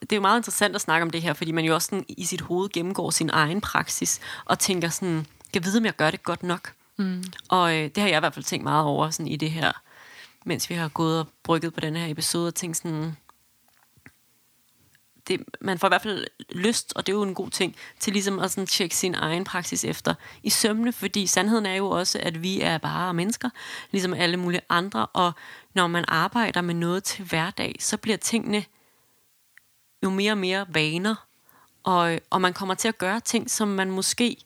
[0.00, 2.04] Det er jo meget interessant at snakke om det her, fordi man jo også sådan
[2.08, 6.10] i sit hoved gennemgår sin egen praksis, og tænker sådan, jeg vide, om jeg gør
[6.10, 6.72] det godt nok.
[6.96, 7.24] Mm.
[7.48, 9.72] Og øh, det har jeg i hvert fald tænkt meget over sådan i det her,
[10.46, 13.16] mens vi har gået og brygget på den her episode, og tænkt sådan,
[15.28, 18.12] det, man får i hvert fald lyst, og det er jo en god ting, til
[18.12, 22.18] ligesom at sådan tjekke sin egen praksis efter i sømne, fordi sandheden er jo også,
[22.22, 23.50] at vi er bare mennesker,
[23.90, 25.32] ligesom alle mulige andre, og
[25.74, 28.64] når man arbejder med noget til hverdag, så bliver tingene
[30.02, 31.14] jo mere og mere vaner,
[31.82, 34.36] og, og man kommer til at gøre ting, som man måske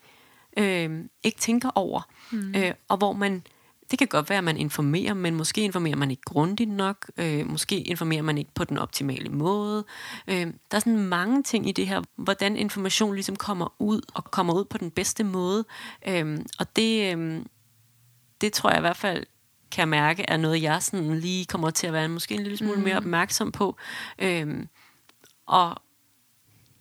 [0.57, 2.55] øh, ikke tænker over, mm.
[2.57, 3.43] øh, og hvor man
[3.91, 7.11] det kan godt være, at man informerer, men måske informerer man ikke grundigt nok.
[7.17, 9.85] Øh, måske informerer man ikke på den optimale måde.
[10.29, 14.25] Øh, der er sådan mange ting i det her, hvordan information ligesom kommer ud, og
[14.25, 15.65] kommer ud på den bedste måde.
[16.09, 17.45] Øh, og det, øh,
[18.41, 19.27] det tror jeg i hvert fald
[19.71, 22.57] kan jeg mærke, er noget, jeg sådan lige kommer til at være måske en lille
[22.57, 23.07] smule mere mm.
[23.07, 23.77] opmærksom på.
[24.19, 24.67] Øh,
[25.47, 25.83] og,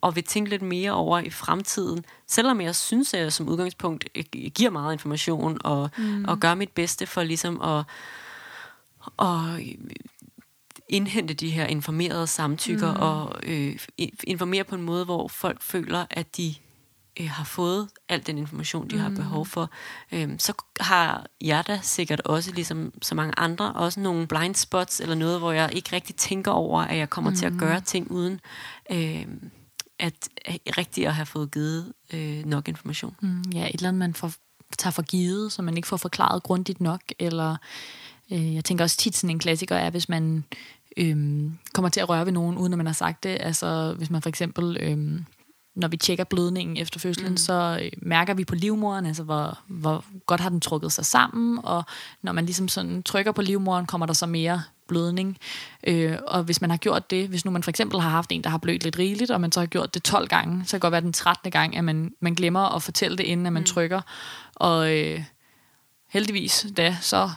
[0.00, 2.04] og vil tænke lidt mere over i fremtiden.
[2.26, 4.04] Selvom jeg synes, at jeg som udgangspunkt
[4.54, 6.24] giver meget information og, mm.
[6.24, 7.84] og gør mit bedste for ligesom at,
[9.18, 9.62] at
[10.88, 13.00] indhente de her informerede samtykker mm.
[13.00, 13.78] og øh,
[14.24, 16.54] informere på en måde, hvor folk føler, at de
[17.20, 19.02] øh, har fået al den information, de mm.
[19.02, 19.70] har behov for,
[20.12, 25.00] øh, så har jeg da sikkert også, ligesom så mange andre, også nogle blind spots
[25.00, 27.36] eller noget, hvor jeg ikke rigtig tænker over, at jeg kommer mm.
[27.36, 28.40] til at gøre ting uden...
[28.90, 29.26] Øh,
[29.98, 30.28] at,
[30.78, 33.16] rigtigt at have fået givet øh, nok information.
[33.20, 34.32] Mm, ja, et eller andet, man får,
[34.78, 37.56] tager for givet, så man ikke får forklaret grundigt nok, eller
[38.32, 40.44] øh, jeg tænker også tit sådan en klassiker er, hvis man
[40.96, 41.42] øh,
[41.72, 44.22] kommer til at røre ved nogen, uden at man har sagt det, altså hvis man
[44.22, 44.76] for eksempel...
[44.80, 45.20] Øh,
[45.76, 47.36] når vi tjekker blødningen efter fødslen, mm.
[47.36, 51.60] så øh, mærker vi på livmoderen, altså hvor, hvor godt har den trukket sig sammen,
[51.64, 51.84] og
[52.22, 55.38] når man ligesom sådan trykker på livmoderen, kommer der så mere blødning.
[55.86, 58.44] Øh, og hvis man har gjort det, hvis nu man for eksempel har haft en,
[58.44, 60.76] der har blødt lidt rigeligt, og man så har gjort det 12 gange, så kan
[60.76, 61.50] det godt være den 13.
[61.50, 63.66] gang, at man, man glemmer at fortælle det, inden at man mm.
[63.66, 64.00] trykker.
[64.54, 65.22] Og øh,
[66.08, 67.30] heldigvis da, så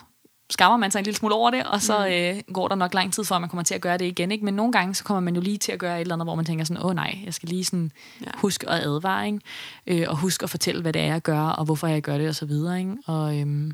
[0.52, 2.14] skammer man sig en lille smule over det, og så mm.
[2.14, 4.32] øh, går der nok lang tid for, at man kommer til at gøre det igen.
[4.32, 4.45] Ikke?
[4.45, 6.36] Men nogle gange, så kommer man jo lige til at gøre et eller andet, hvor
[6.36, 7.91] man tænker sådan, åh nej, jeg skal lige sådan
[8.22, 8.32] ja.
[8.36, 9.39] huske at advare, ikke?
[9.88, 12.30] Øh, og huske at fortælle, hvad det er, jeg gør, og hvorfor jeg gør det,
[12.30, 12.80] og så videre.
[12.80, 12.97] Ikke?
[13.06, 13.74] Og øhm,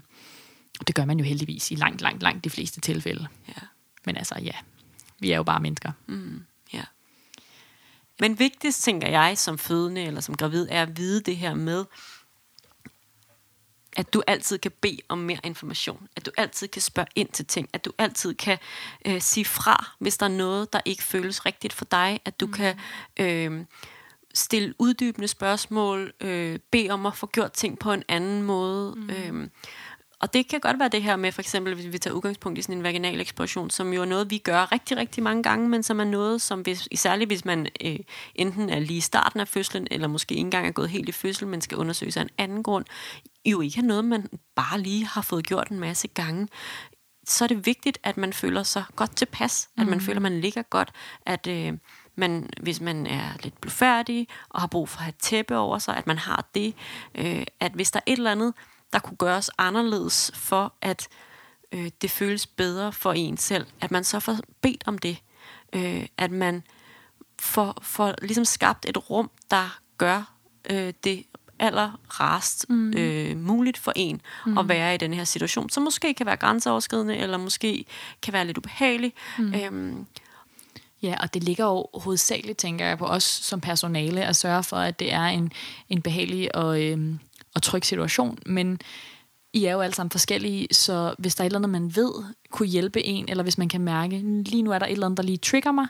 [0.88, 3.28] det gør man jo heldigvis i langt, langt, langt de fleste tilfælde.
[3.47, 3.61] Ja.
[4.05, 4.55] Men altså, ja,
[5.20, 5.91] vi er jo bare mennesker.
[6.07, 6.84] Mm, ja.
[8.20, 11.86] Men vigtigst, tænker jeg, som fødende eller som gravid, er at vide det her med,
[13.97, 17.45] at du altid kan bede om mere information, at du altid kan spørge ind til
[17.45, 18.57] ting, at du altid kan
[19.05, 22.45] øh, sige fra, hvis der er noget, der ikke føles rigtigt for dig, at du
[22.45, 22.53] mm.
[22.53, 22.80] kan
[23.20, 23.65] øh,
[24.34, 28.93] stille uddybende spørgsmål, øh, bede om at få gjort ting på en anden måde.
[28.95, 29.09] Mm.
[29.09, 29.49] Øh,
[30.22, 32.61] og det kan godt være det her med, for eksempel, hvis vi tager udgangspunkt i
[32.61, 35.84] sådan en vaginal eksplosion, som jo er noget, vi gør rigtig, rigtig mange gange, men
[35.84, 37.99] som er noget, som hvis, særligt hvis man øh,
[38.36, 41.11] enten er lige i starten af fødslen, eller måske ikke engang er gået helt i
[41.11, 42.86] fødsel, men skal undersøge sig en anden grund,
[43.45, 46.47] jo ikke er noget, man bare lige har fået gjort en masse gange
[47.28, 50.03] så er det vigtigt, at man føler sig godt tilpas, at man mm.
[50.03, 50.91] føler, at man ligger godt,
[51.26, 51.74] at øh,
[52.15, 55.97] man, hvis man er lidt blufærdig og har brug for at have tæppe over sig,
[55.97, 56.76] at man har det,
[57.15, 58.53] øh, at hvis der er et eller andet,
[58.93, 61.07] der kunne gøres anderledes for, at
[61.71, 63.65] øh, det føles bedre for en selv.
[63.81, 65.17] At man så får bedt om det.
[65.73, 66.63] Øh, at man
[67.41, 70.33] får, får ligesom skabt et rum, der gør
[70.69, 71.25] øh, det
[71.59, 72.93] aller rarest mm.
[72.93, 74.57] øh, muligt for en mm.
[74.57, 77.85] at være i den her situation, som måske kan være grænseoverskridende, eller måske
[78.21, 79.13] kan være lidt ubehagelig.
[79.38, 79.53] Mm.
[79.53, 80.05] Øhm,
[81.01, 84.77] Ja, og det ligger jo hovedsageligt, tænker jeg, på os som personale at sørge for,
[84.77, 85.51] at det er en,
[85.89, 87.19] en behagelig og, øhm,
[87.58, 88.80] og tryg situation, men
[89.53, 92.12] I er jo alle sammen forskellige, så hvis der er et eller andet, man ved
[92.49, 95.18] kunne hjælpe en, eller hvis man kan mærke, lige nu er der et eller andet,
[95.18, 95.88] der lige trigger mig,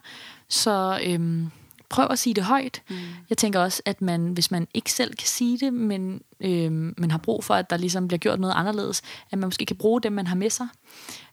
[0.49, 1.51] så øhm,
[1.89, 2.82] prøv at sige det højt.
[2.89, 2.95] Mm.
[3.30, 7.11] Jeg tænker også, at man, hvis man ikke selv kan sige det, men øhm, man
[7.11, 9.01] har brug for, at der ligesom bliver gjort noget anderledes,
[9.32, 10.68] at man måske kan bruge det, man har med sig.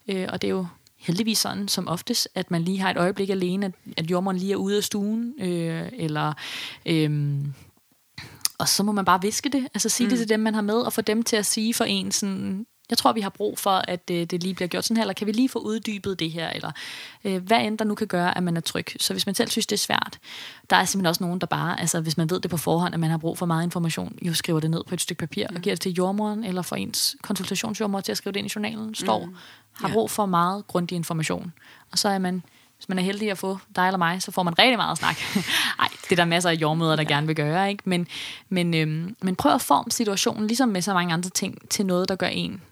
[0.08, 0.66] Øh, og det er jo
[0.98, 4.52] heldigvis sådan, som oftest, at man lige har et øjeblik alene, at, at jordmoren lige
[4.52, 6.32] er ude af stuen, øh, eller
[6.86, 7.38] øh,
[8.64, 10.10] og så må man bare viske det, altså sige mm.
[10.10, 12.66] det til dem, man har med, og få dem til at sige for en sådan,
[12.90, 15.14] jeg tror, vi har brug for, at det, det lige bliver gjort sådan her, eller
[15.14, 16.72] kan vi lige få uddybet det her, eller
[17.24, 18.86] øh, hvad end der nu kan gøre, at man er tryg.
[19.00, 20.18] Så hvis man selv synes, det er svært,
[20.70, 23.00] der er simpelthen også nogen, der bare, altså hvis man ved det på forhånd, at
[23.00, 25.56] man har brug for meget information, jo skriver det ned på et stykke papir, mm.
[25.56, 28.52] og giver det til jordmoren, eller for ens konsultationsjordmor til at skrive det ind i
[28.56, 29.34] journalen, står, mm.
[29.72, 31.52] har brug for meget grundig information.
[31.92, 32.42] Og så er man
[32.76, 35.16] hvis man er heldig at få dig eller mig, så får man rigtig meget snak.
[35.78, 37.08] Nej, det er der masser af jordmøder, der ja.
[37.08, 37.82] gerne vil gøre, ikke?
[37.86, 38.06] Men,
[38.48, 42.08] men, øhm, men prøv at forme situationen, ligesom med så mange andre ting, til noget,
[42.08, 42.62] der gør en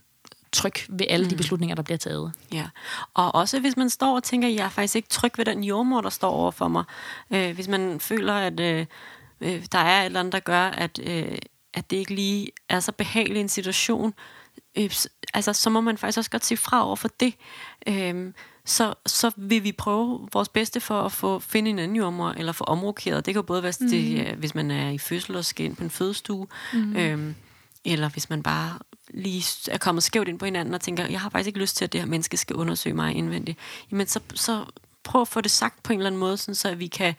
[0.53, 1.31] tryg ved alle mm.
[1.31, 2.33] de beslutninger, der bliver taget.
[2.53, 2.67] Ja,
[3.15, 6.01] og også hvis man står og tænker, jeg er faktisk ikke tryg ved den jordmor,
[6.01, 6.85] der står over for mig.
[7.31, 8.87] Øh, hvis man føler, at øh,
[9.41, 11.39] øh, der er et eller andet, der gør, at, øh,
[11.75, 14.15] at det ikke lige er så behagelig en situation,
[14.79, 14.91] øh,
[15.35, 17.35] altså, så må man faktisk også godt sige fra over for det.
[17.87, 18.33] Øh,
[18.65, 22.53] så, så vil vi prøve vores bedste for at få finde en anden jordmor, eller
[22.53, 23.27] få omrokeret.
[23.27, 23.89] Det kan både være, mm.
[23.91, 26.97] det, hvis man er i fødsel og skal ind på en fødestue, mm.
[26.97, 27.35] øhm,
[27.85, 28.79] eller hvis man bare
[29.15, 31.85] lige er kommet skævt ind på hinanden og tænker, jeg har faktisk ikke lyst til,
[31.85, 33.59] at det her menneske skal undersøge mig indvendigt.
[33.91, 34.65] Jamen, så, så
[35.05, 37.15] prøv at få det sagt på en eller anden måde, sådan, så vi kan,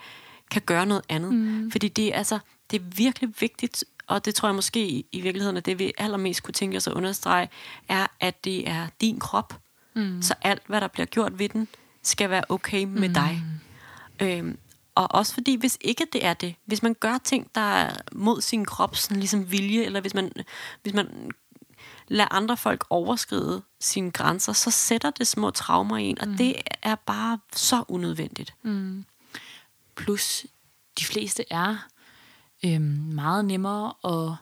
[0.52, 1.34] kan gøre noget andet.
[1.34, 1.72] Mm.
[1.72, 2.40] Fordi det, altså,
[2.72, 6.44] det er virkelig vigtigt, og det tror jeg måske i, virkeligheden, at det vi allermest
[6.44, 7.50] kunne tænke os at understrege,
[7.88, 9.60] er, at det er din krop.
[9.96, 10.22] Mm.
[10.22, 11.68] Så alt, hvad der bliver gjort ved den,
[12.04, 13.14] skal være okay med mm.
[13.14, 13.44] dig.
[14.22, 14.58] Øhm,
[14.96, 18.42] og også fordi, hvis ikke det er det, hvis man gør ting, der er mod
[18.42, 20.32] sin krop, sådan ligesom vilje, eller hvis man,
[20.82, 21.32] hvis man
[22.08, 26.38] lader andre folk overskride sine grænser, så sætter det små traumer i en, og mm.
[26.38, 28.54] det er bare så unødvendigt.
[28.64, 29.06] Mm.
[29.96, 30.46] Plus,
[31.00, 31.88] de fleste er
[32.66, 32.82] øhm,
[33.14, 34.36] meget nemmere at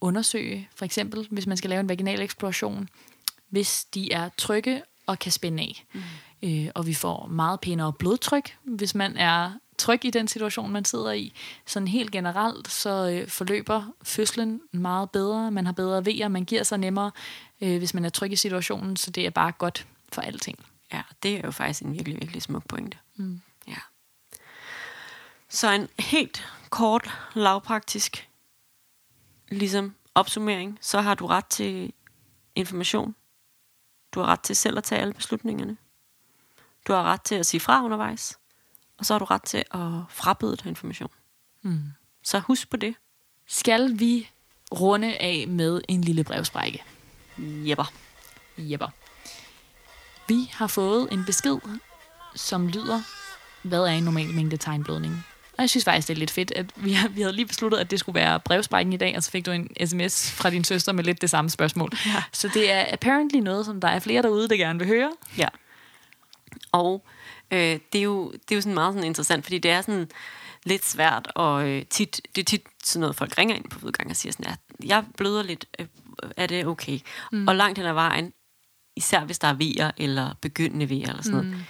[0.00, 2.88] undersøge, for eksempel hvis man skal lave en vaginal eksploration,
[3.52, 5.84] hvis de er trygge og kan spænde af.
[5.92, 6.00] Mm.
[6.42, 10.84] Øh, og vi får meget pænere blodtryk, hvis man er tryg i den situation, man
[10.84, 11.32] sidder i.
[11.66, 15.50] Sådan helt generelt, så øh, forløber fødslen meget bedre.
[15.50, 17.10] Man har bedre vejer, man giver sig nemmere,
[17.60, 20.58] øh, hvis man er tryg i situationen, så det er bare godt for alting.
[20.92, 22.98] Ja, det er jo faktisk en virkelig, virkelig smuk pointe.
[23.16, 23.40] Mm.
[23.68, 23.78] Ja.
[25.48, 28.28] Så en helt kort, lavpraktisk
[29.48, 31.92] ligesom opsummering, så har du ret til
[32.54, 33.14] information.
[34.12, 35.76] Du har ret til selv at tage alle beslutningerne.
[36.88, 38.38] Du har ret til at sige fra undervejs.
[38.98, 41.10] Og så har du ret til at frabede dig information.
[41.62, 41.82] Mm.
[42.24, 42.94] Så husk på det.
[43.46, 44.30] Skal vi
[44.72, 46.82] runde af med en lille brevsprække?
[47.38, 47.92] Jepper.
[48.58, 48.88] Jepper.
[50.28, 51.58] Vi har fået en besked,
[52.34, 53.02] som lyder,
[53.62, 55.26] hvad er en normal mængde tegnblødning?
[55.62, 57.78] Og jeg synes faktisk, det er lidt fedt, at vi, har, vi havde lige besluttet,
[57.78, 60.64] at det skulle være brevsprækken i dag, og så fik du en sms fra din
[60.64, 61.90] søster med lidt det samme spørgsmål.
[62.06, 62.22] Ja.
[62.32, 65.12] Så det er apparently noget, som der er flere derude, der gerne vil høre.
[65.38, 65.48] Ja.
[66.72, 67.04] Og
[67.50, 70.10] øh, det, er jo, det er jo sådan meget sådan interessant, fordi det er sådan
[70.64, 74.10] lidt svært, og øh, tit, det er tit sådan noget, folk ringer ind på udgang
[74.10, 75.86] og siger sådan, at jeg bløder lidt, øh,
[76.36, 76.98] er det okay?
[77.32, 77.48] Mm.
[77.48, 78.32] Og langt hen ad vejen,
[78.96, 81.46] især hvis der er vejer eller begyndende vejer eller sådan mm.
[81.46, 81.64] noget,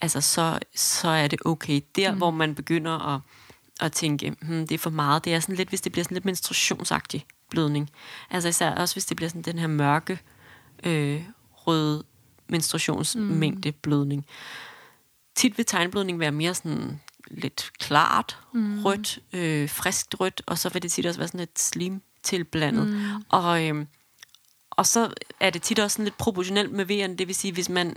[0.00, 1.80] altså så, så er det okay.
[1.96, 2.18] Der, mm.
[2.18, 3.20] hvor man begynder at,
[3.80, 6.14] at tænke, hmm, det er for meget, det er sådan lidt, hvis det bliver sådan
[6.14, 7.90] lidt menstruationsagtig blødning.
[8.30, 10.18] Altså især også, hvis det bliver sådan den her mørke,
[10.84, 11.22] øh,
[11.52, 12.04] røde
[12.48, 13.76] menstruationsmængde mm.
[13.82, 14.26] blødning.
[15.34, 18.84] Tit vil tegnblødning være mere sådan lidt klart, mm.
[18.84, 22.88] rødt, øh, friskt rødt, og så vil det tit også være sådan lidt slim tilblandet.
[22.88, 23.24] Mm.
[23.28, 23.86] Og, øh,
[24.70, 27.68] og så er det tit også sådan lidt proportionelt med V'erne, det vil sige, hvis
[27.68, 27.96] man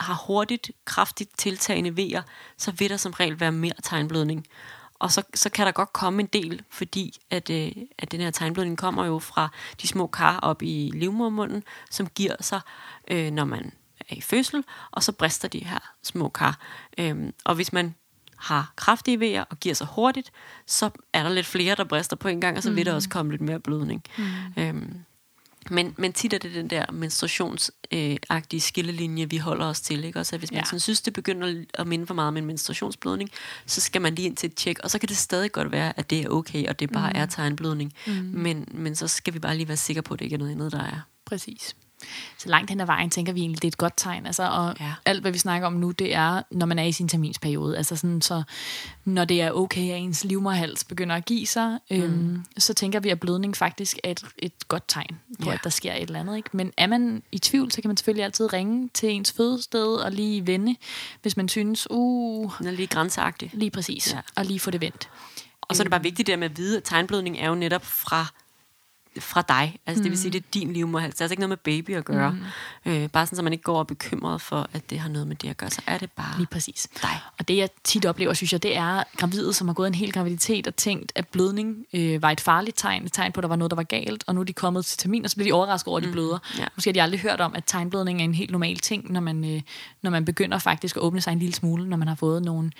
[0.00, 2.22] har hurtigt, kraftigt tiltagende vejer,
[2.56, 4.46] så vil der som regel være mere tegnblødning.
[4.98, 8.30] Og så, så kan der godt komme en del, fordi at, øh, at den her
[8.30, 9.48] tegnblødning kommer jo fra
[9.82, 12.60] de små kar op i livmormunden, som giver sig,
[13.10, 13.72] øh, når man
[14.08, 16.58] er i fødsel, og så brister de her små kar.
[16.98, 17.94] Øhm, og hvis man
[18.36, 20.32] har kraftige vejer og giver sig hurtigt,
[20.66, 22.96] så er der lidt flere, der brister på en gang, og så vil der mm.
[22.96, 24.02] også komme lidt mere blødning.
[24.18, 24.24] Mm.
[24.56, 25.04] Øhm,
[25.70, 30.04] men, men tit er det den der menstruationsagtige øh, skillelinje, vi holder os til.
[30.04, 30.18] Ikke?
[30.18, 30.64] Også, at hvis man ja.
[30.64, 33.30] sådan, synes, det begynder at minde for meget om en menstruationsblødning,
[33.66, 35.98] så skal man lige ind til et tjek, og så kan det stadig godt være,
[35.98, 37.20] at det er okay, og det bare mm.
[37.20, 37.92] er tegnblødning.
[38.06, 38.12] Mm.
[38.12, 40.52] Men, men så skal vi bare lige være sikre på, at det ikke er noget
[40.52, 41.00] andet, der er.
[41.24, 41.76] Præcis.
[42.38, 44.26] Så langt hen ad vejen tænker vi egentlig, det er et godt tegn.
[44.26, 44.94] Altså, og ja.
[45.04, 47.76] alt, hvad vi snakker om nu, det er, når man er i sin terminsperiode.
[47.76, 48.42] Altså sådan, så
[49.04, 51.96] når det er okay, at ens livmorhals begynder at give sig, mm.
[51.96, 55.54] øhm, så tænker vi, at blødning faktisk er et, et godt tegn på, ja.
[55.54, 56.36] at der sker et eller andet.
[56.36, 56.50] Ikke?
[56.52, 60.12] Men er man i tvivl, så kan man selvfølgelig altid ringe til ens fødested og
[60.12, 60.76] lige vende,
[61.22, 62.52] hvis man synes, uh...
[62.58, 63.50] Den er lige grænseagtig.
[63.52, 64.12] Lige præcis.
[64.12, 64.20] Ja.
[64.36, 65.08] Og lige få det vendt.
[65.60, 67.84] Og så er det bare vigtigt det med at vide, at tegnblødning er jo netop
[67.84, 68.26] fra
[69.18, 69.78] fra dig.
[69.86, 70.02] Altså mm.
[70.02, 70.32] det vil sige, mm.
[70.32, 71.14] det er din livmorhals.
[71.14, 72.30] Det er altså ikke noget med baby at gøre.
[72.84, 72.92] Mm.
[72.92, 75.36] Øh, bare sådan, så man ikke går og bekymret for, at det har noget med
[75.36, 75.70] det at gøre.
[75.70, 76.88] Så er det bare Lige præcis.
[77.02, 77.20] dig.
[77.38, 80.12] Og det jeg tit oplever, synes jeg, det er gravide, som har gået en hel
[80.12, 83.04] graviditet og tænkt, at blødning øh, var et farligt tegn.
[83.04, 84.24] Et tegn på, at der var noget, der var galt.
[84.26, 86.08] Og nu er de kommet til termin, og så bliver de overrasket over, at de
[86.08, 86.12] mm.
[86.12, 86.38] bløder.
[86.58, 86.64] Ja.
[86.74, 89.44] Måske har de aldrig hørt om, at tegnblødning er en helt normal ting, når man,
[89.54, 89.60] øh,
[90.02, 92.70] når man begynder faktisk at åbne sig en lille smule, når man har fået nogle,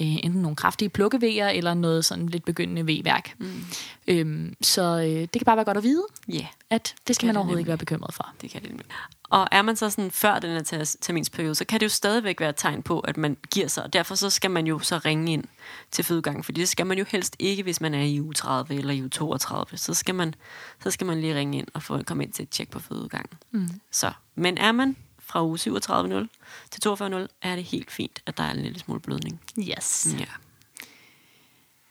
[0.00, 3.34] øh, enten nogle kraftige plukkevejer, eller noget sådan lidt begyndende veværk.
[3.38, 3.64] Mm.
[4.08, 6.04] Øhm, så øh, det kan bare være godt at vide,
[6.34, 6.46] yeah.
[6.70, 8.32] at det skal man overhovedet det ikke være bekymret for.
[8.40, 8.82] Det kan det
[9.30, 12.40] Og er man så sådan før den her ter- terminsperiode, så kan det jo stadigvæk
[12.40, 13.84] være et tegn på, at man giver sig.
[13.84, 15.44] Og derfor så skal man jo så ringe ind
[15.90, 18.74] til fødegangen, fordi det skal man jo helst ikke, hvis man er i uge 30
[18.74, 19.78] eller i uge 32.
[19.78, 20.34] Så skal man,
[20.82, 23.38] så skal man lige ringe ind og få komme ind til et tjek på fødegangen.
[23.50, 23.80] Mm.
[23.90, 25.68] Så, men er man fra uge 37.0
[26.70, 29.40] til 42.0, er det helt fint, at der er en lille smule blødning.
[29.58, 30.06] Yes.
[30.18, 30.24] Ja.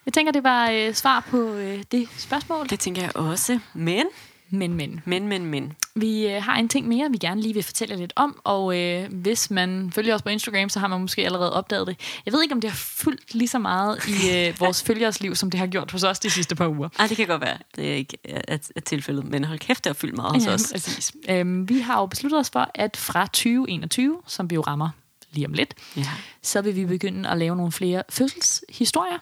[0.05, 2.69] Jeg tænker, det var øh, svar på øh, det spørgsmål.
[2.69, 3.59] Det tænker jeg også.
[3.73, 4.05] Men,
[4.49, 5.01] Men, men.
[5.05, 5.73] men, men, men.
[5.95, 9.09] Vi øh, har en ting mere, vi gerne lige vil fortælle lidt om, og øh,
[9.13, 11.99] hvis man følger os på Instagram, så har man måske allerede opdaget det.
[12.25, 15.35] Jeg ved ikke, om det har fyldt lige så meget i øh, vores følgers liv,
[15.35, 16.89] som det har gjort hos os de sidste par uger.
[16.99, 17.57] Ej, det kan godt være.
[17.75, 19.25] Det er ikke et, et tilfældet.
[19.25, 20.71] Men hold kæft, det har fyldt meget hos Ja, os.
[20.71, 21.11] præcis.
[21.29, 24.89] Øhm, vi har jo besluttet os for, at fra 2021, som vi jo rammer
[25.33, 26.05] lige om lidt, Ja.
[26.41, 29.17] så vil vi begynde at lave nogle flere fødselshistorier.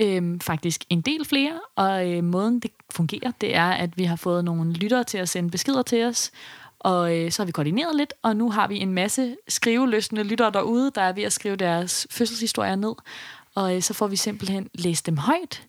[0.00, 4.16] Øhm, faktisk en del flere, og øh, måden det fungerer, det er, at vi har
[4.16, 6.30] fået nogle lyttere til at sende beskeder til os,
[6.78, 10.50] og øh, så har vi koordineret lidt, og nu har vi en masse skriveløsende lyttere
[10.50, 12.92] derude, der er ved at skrive deres fødselshistorier ned,
[13.54, 15.62] og øh, så får vi simpelthen læst dem højt,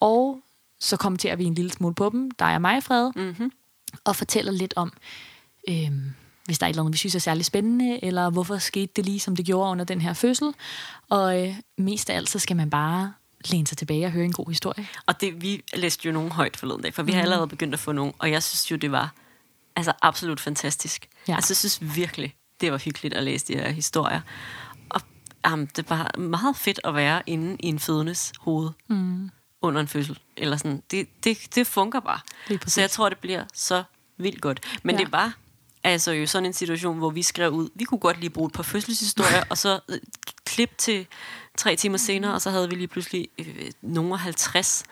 [0.00, 0.40] og
[0.80, 3.52] så kommenterer vi en lille smule på dem, der er mig, Fred, Mm-hmm.
[4.04, 4.92] og fortæller lidt om,
[5.68, 6.02] øhm,
[6.50, 9.04] hvis der er et eller andet, vi synes er særlig spændende, eller hvorfor skete det
[9.04, 10.54] lige, som det gjorde under den her fødsel.
[11.08, 13.12] Og øh, mest af alt, så skal man bare
[13.44, 14.88] læne sig tilbage og høre en god historie.
[15.06, 17.80] Og det, vi læste jo nogle højt forleden dag, for vi har allerede begyndt at
[17.80, 19.14] få nogle, og jeg synes jo, det var
[19.76, 21.08] altså absolut fantastisk.
[21.28, 21.34] Ja.
[21.34, 24.20] Altså, jeg synes virkelig, det var hyggeligt at læse de her historier.
[24.88, 25.00] Og
[25.52, 29.30] um, det var meget fedt at være inde i en fødendes hoved mm.
[29.62, 30.18] under en fødsel.
[30.36, 30.82] Eller sådan.
[30.90, 32.20] Det, det, det fungerer bare.
[32.66, 33.82] Så jeg tror, det bliver så
[34.16, 34.60] vildt godt.
[34.82, 35.04] Men ja.
[35.04, 35.32] det var
[35.84, 38.52] altså jo sådan en situation, hvor vi skrev ud, vi kunne godt lige bruge et
[38.52, 39.98] par fødselshistorier, og så øh,
[40.44, 41.06] klip til
[41.56, 44.84] tre timer senere, og så havde vi lige pludselig øh, nogle af 50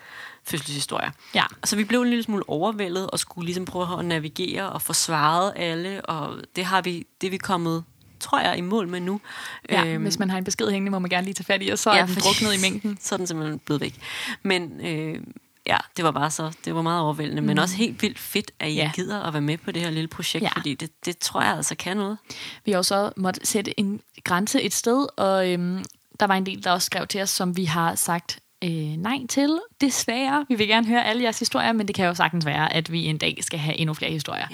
[0.44, 1.10] fødselshistorier.
[1.34, 1.44] Ja.
[1.64, 5.58] Så vi blev en lille smule overvældet og skulle ligesom prøve at navigere og forsvare
[5.58, 7.84] alle, og det har vi, det er vi kommet,
[8.20, 9.20] tror jeg, i mål med nu.
[9.68, 11.68] Ja, øhm, hvis man har en besked hængende, må man gerne lige tage fat i,
[11.68, 12.98] og så ja, er den druknet i mængden.
[13.00, 13.94] Så er den simpelthen blevet væk.
[14.42, 15.20] Men øh,
[15.68, 17.46] ja, det var bare så, det var meget overvældende, mm.
[17.46, 18.90] men også helt vildt fedt, at I Ja.
[18.94, 20.48] gider at være med på det her lille projekt, Ja.
[20.56, 22.18] fordi det, det tror jeg altså kan noget.
[22.64, 25.84] Vi har så måtte sætte en grænse et sted, og øhm,
[26.20, 29.18] der var en del, der også skrev til os, som vi har sagt øh, nej
[29.28, 29.58] til.
[29.80, 30.46] Desværre.
[30.48, 33.04] Vi vil gerne høre alle jeres historier, men det kan jo sagtens være, at vi
[33.04, 34.46] en dag skal have endnu flere historier.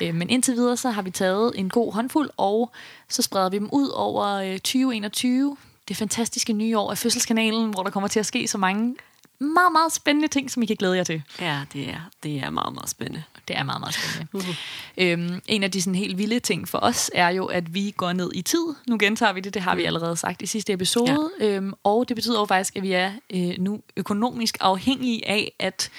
[0.00, 0.06] Ja.
[0.08, 2.70] Øh, men indtil videre, så har vi taget en god håndfuld, og
[3.08, 5.56] så spreder vi dem ud over øh, 2021.
[5.88, 8.94] Det fantastiske nye år af Fødselskanalen, hvor der kommer til at ske så mange
[9.40, 11.22] meget, meget spændende ting, som I kan glæde jer til.
[11.40, 13.22] Ja, det er, det er meget, meget spændende.
[13.48, 14.56] Det er meget, meget spændende.
[15.32, 18.12] øhm, en af de sådan helt vilde ting for os er jo, at vi går
[18.12, 18.66] ned i tid.
[18.88, 21.30] Nu gentager vi det, det har vi allerede sagt i sidste episode.
[21.40, 21.46] Ja.
[21.46, 25.90] Øhm, og det betyder jo faktisk, at vi er øh, nu økonomisk afhængige af at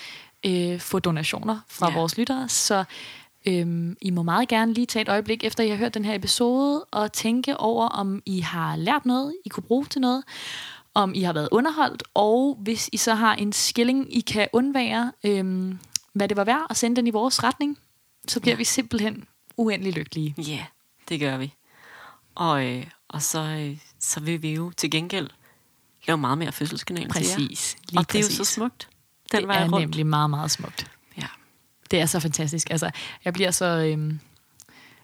[0.46, 1.92] øh, få donationer fra ja.
[1.92, 2.00] Ja.
[2.00, 2.50] vores lyttere.
[2.50, 2.84] Så
[3.46, 6.16] øhm, I må meget gerne lige tage et øjeblik, efter I har hørt den her
[6.16, 10.24] episode, og tænke over, om I har lært noget, I kunne bruge til noget
[10.98, 15.12] om I har været underholdt, og hvis I så har en skilling, I kan undvære,
[15.24, 15.80] øhm,
[16.14, 17.78] hvad det var værd, at sende den i vores retning,
[18.28, 18.58] så bliver ja.
[18.58, 19.24] Vi simpelthen
[19.58, 20.36] uendelig lykkelige.
[20.38, 20.66] Ja, yeah,
[21.10, 21.54] det gør vi.
[22.36, 25.30] Og, øh, og så, øh, så vil vi jo til gengæld
[26.08, 27.36] lave meget mere fødselskanalen til jer.
[27.36, 27.78] Præcis.
[27.90, 28.38] Lige Og det er jo præcis.
[28.38, 28.88] så smukt.
[29.32, 29.80] Den det vej er rundt.
[29.80, 30.92] nemlig meget, meget smukt.
[31.18, 31.28] Ja.
[31.92, 32.70] Det er så fantastisk.
[32.72, 32.92] Altså,
[33.26, 33.66] jeg bliver så...
[33.66, 34.10] Øhm,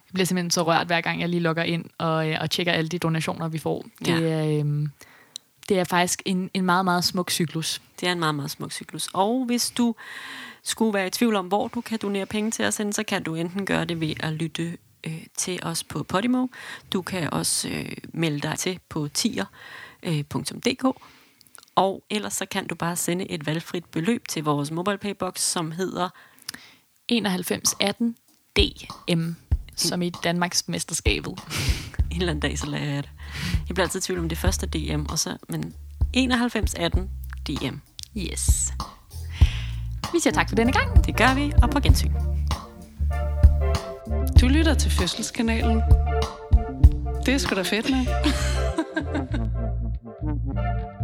[0.06, 2.74] jeg bliver simpelthen så rørt, hver gang jeg lige logger ind og, øh, og tjekker
[2.74, 3.86] alle de donationer, vi får.
[4.00, 4.20] Det, Ja.
[4.22, 4.89] er, øhm,
[5.70, 7.82] det er faktisk en, en meget, meget smuk cyklus.
[7.99, 9.09] Det er en meget, meget smuk cyklus.
[9.14, 9.95] Og hvis du
[10.64, 13.36] skulle være i tvivl om, hvor du kan donere penge til os, så kan du
[13.36, 16.47] enten gøre det ved at lytte øh, til os på Podimo.
[16.93, 20.86] Du kan også øh, melde dig til på tier.dk.
[21.76, 26.09] Og ellers så kan du bare sende et valgfrit beløb til vores MobilePay-box, som hedder
[27.11, 28.16] 9118
[28.57, 29.32] DM,
[29.76, 31.34] som i Danmarks mesterskabet.
[32.12, 33.10] en eller anden dag, så lærer jeg det.
[33.68, 35.74] Jeg bliver altid i tvivl om det første DM, og så, men
[36.16, 37.10] 9118
[37.48, 37.76] DM.
[38.18, 38.74] Yes.
[40.14, 41.06] Vi siger tak for denne gang.
[41.06, 42.12] Det gør vi, og på gensyn.
[44.42, 45.82] Du lytter til Fødselskanalen.
[47.26, 48.06] Det er sgu da fedt, med.